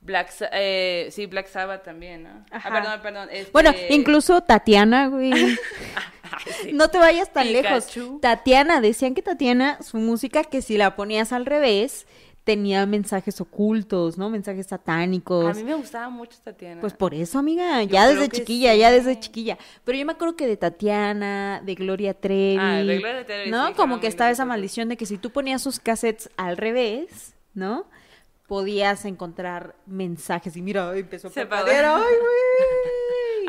[0.00, 2.44] Black, eh, sí, Black Sabbath también, ¿no?
[2.50, 2.68] Ajá.
[2.70, 3.28] Ah, perdón, perdón.
[3.30, 5.32] este- Bueno, incluso Tatiana, güey.
[6.62, 6.72] Sí.
[6.72, 7.88] No te vayas tan lejos.
[8.22, 12.06] Tatiana, decían que Tatiana, su música, que si la ponías al revés,
[12.44, 14.30] tenía mensajes ocultos, ¿no?
[14.30, 15.46] Mensajes satánicos.
[15.46, 16.80] A mí me gustaba mucho Tatiana.
[16.80, 18.78] Pues por eso, amiga, Yo ya desde chiquilla, sí.
[18.78, 19.58] ya desde chiquilla.
[19.84, 23.68] Pero yo me acuerdo que de Tatiana, de Gloria Trevi, Ah, de Gloria Trevi, ¿no?
[23.68, 27.34] sí, Como que estaba esa maldición de que si tú ponías sus cassettes al revés,
[27.54, 27.86] ¿no?
[28.48, 31.84] Podías encontrar mensajes y mira, empezó a Se parpadear.
[31.84, 32.04] apagó.
[32.04, 32.99] ¡Ay, güey!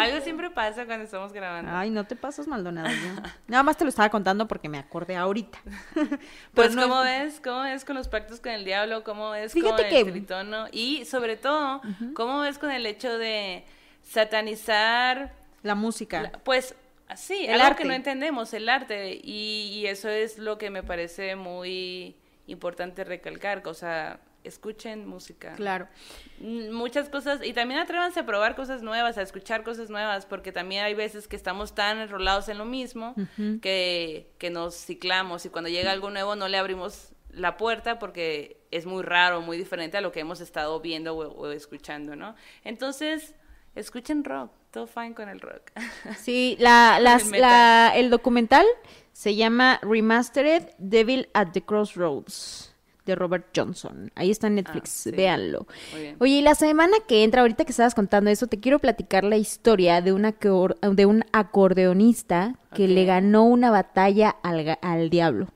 [0.04, 1.72] Algo siempre pasa cuando estamos grabando.
[1.74, 2.90] Ay, no te pasas, Maldonado.
[2.90, 3.22] yo.
[3.48, 5.60] Nada más te lo estaba contando porque me acordé ahorita.
[6.54, 7.42] Pues, no ¿cómo es- ves?
[7.44, 9.04] ¿Cómo ves con los pactos con el diablo?
[9.04, 10.66] ¿Cómo ves Fíjate con el tritono?
[10.72, 11.82] Y, sobre todo,
[12.16, 13.64] ¿cómo ves con el hecho de
[14.02, 15.32] satanizar
[15.64, 16.22] La música.
[16.24, 16.76] La- Pues
[17.16, 17.84] sí, El algo arte.
[17.84, 19.20] que no entendemos, el arte.
[19.24, 22.16] Y, y eso es lo que me parece muy
[22.48, 23.62] importante recalcar.
[23.68, 25.54] O sea, escuchen música.
[25.56, 25.88] Claro.
[26.40, 30.52] Mm, Muchas cosas, y también atrévanse a probar cosas nuevas, a escuchar cosas nuevas, porque
[30.52, 33.16] también hay veces que estamos tan enrolados en lo mismo
[33.62, 38.58] que, que nos ciclamos y cuando llega algo nuevo no le abrimos la puerta porque
[38.72, 42.36] es muy raro, muy diferente a lo que hemos estado viendo o, o escuchando, ¿no?
[42.64, 43.36] Entonces,
[43.76, 45.72] escuchen rock, todo fine con el rock.
[46.18, 47.42] Sí, la, las- El metal.
[47.42, 48.66] la- el documental
[49.14, 52.71] se llama Remastered Devil at the Crossroads
[53.12, 54.12] de Robert Johnson.
[54.16, 55.12] Ahí está en Netflix, Ah, sí.
[55.12, 55.68] véanlo.
[56.20, 59.38] Oye, y la semana que entra, ahorita que estabas contando eso, te quiero platicar la
[59.38, 60.34] historia de, una
[60.82, 65.48] de un acordeonista que le ganó una batalla al, al diablo.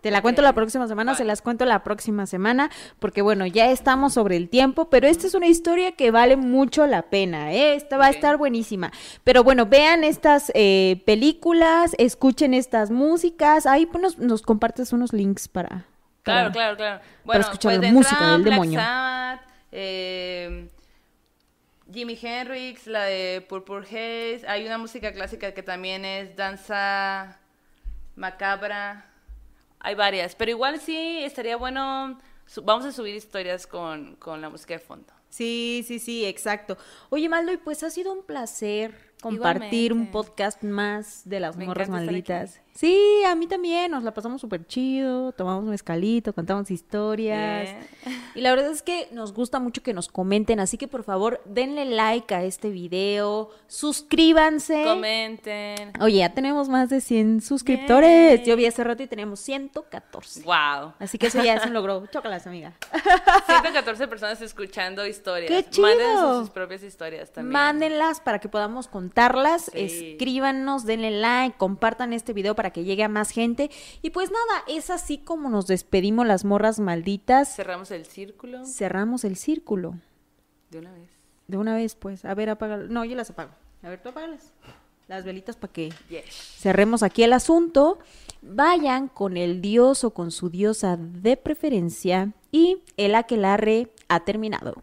[0.00, 3.70] Te la cuento la próxima semana, se las cuento la próxima semana, porque bueno, ya
[3.70, 7.76] estamos sobre el tiempo, pero esta es una historia que vale mucho la pena, ¿eh?
[7.76, 8.90] Esta va a estar buenísima.
[9.22, 15.12] Pero bueno, vean estas eh, películas, escuchen estas músicas, ahí pues, nos, nos compartes unos
[15.12, 15.86] links para,
[16.22, 16.98] Claro, para- claro, claro.
[17.00, 18.80] para Bueno, escuchar pues de música entrada, del Black demonio.
[19.72, 20.68] Eh,
[21.92, 24.42] Jimi Hendrix, la de Purple Haze.
[24.48, 27.38] Hay una música clásica que también es danza
[28.16, 29.06] macabra.
[29.80, 32.18] Hay varias, pero igual sí estaría bueno.
[32.62, 35.12] Vamos a subir historias con, con la música de fondo.
[35.28, 36.76] Sí, sí, sí, exacto.
[37.08, 41.64] Oye, Maldo, y pues ha sido un placer compartir un podcast más de las Me
[41.64, 42.60] morras malditas.
[42.74, 47.68] Sí, a mí también, nos la pasamos súper chido, tomamos un escalito, contamos historias.
[48.34, 51.42] Y la verdad es que nos gusta mucho que nos comenten, así que por favor,
[51.44, 54.84] denle like a este video, suscríbanse.
[54.84, 55.92] Comenten.
[56.00, 58.42] Oye, ya tenemos más de 100 suscriptores.
[58.44, 60.42] Yo vi hace rato y teníamos 114.
[60.42, 60.94] Wow.
[60.98, 62.06] Así que eso ya es un logro.
[62.12, 62.72] Chócalas, amiga.
[63.46, 65.50] 114 personas escuchando historias.
[65.50, 65.88] ¡Qué chido!
[65.88, 67.52] Mándenos sus propias historias también.
[67.52, 69.70] Mándenlas para que podamos contarlas.
[69.72, 70.12] Sí.
[70.12, 73.70] Escríbanos, denle like, compartan este video para que llegue a más gente.
[74.02, 77.54] Y pues nada, es así como nos despedimos las morras malditas.
[77.56, 79.94] Cerramos el círculo Cerramos el círculo.
[80.70, 81.10] de una vez.
[81.48, 82.24] De una vez, pues.
[82.24, 82.76] A ver, apaga.
[82.78, 83.50] No, yo las apago.
[83.82, 84.52] A ver, tú apágalas.
[85.08, 86.24] Las velitas para que Yes.
[86.60, 87.98] cerremos aquí el asunto.
[88.40, 92.32] Vayan con el dios o con su diosa de preferencia.
[92.50, 94.82] Y el aquelarre ha terminado.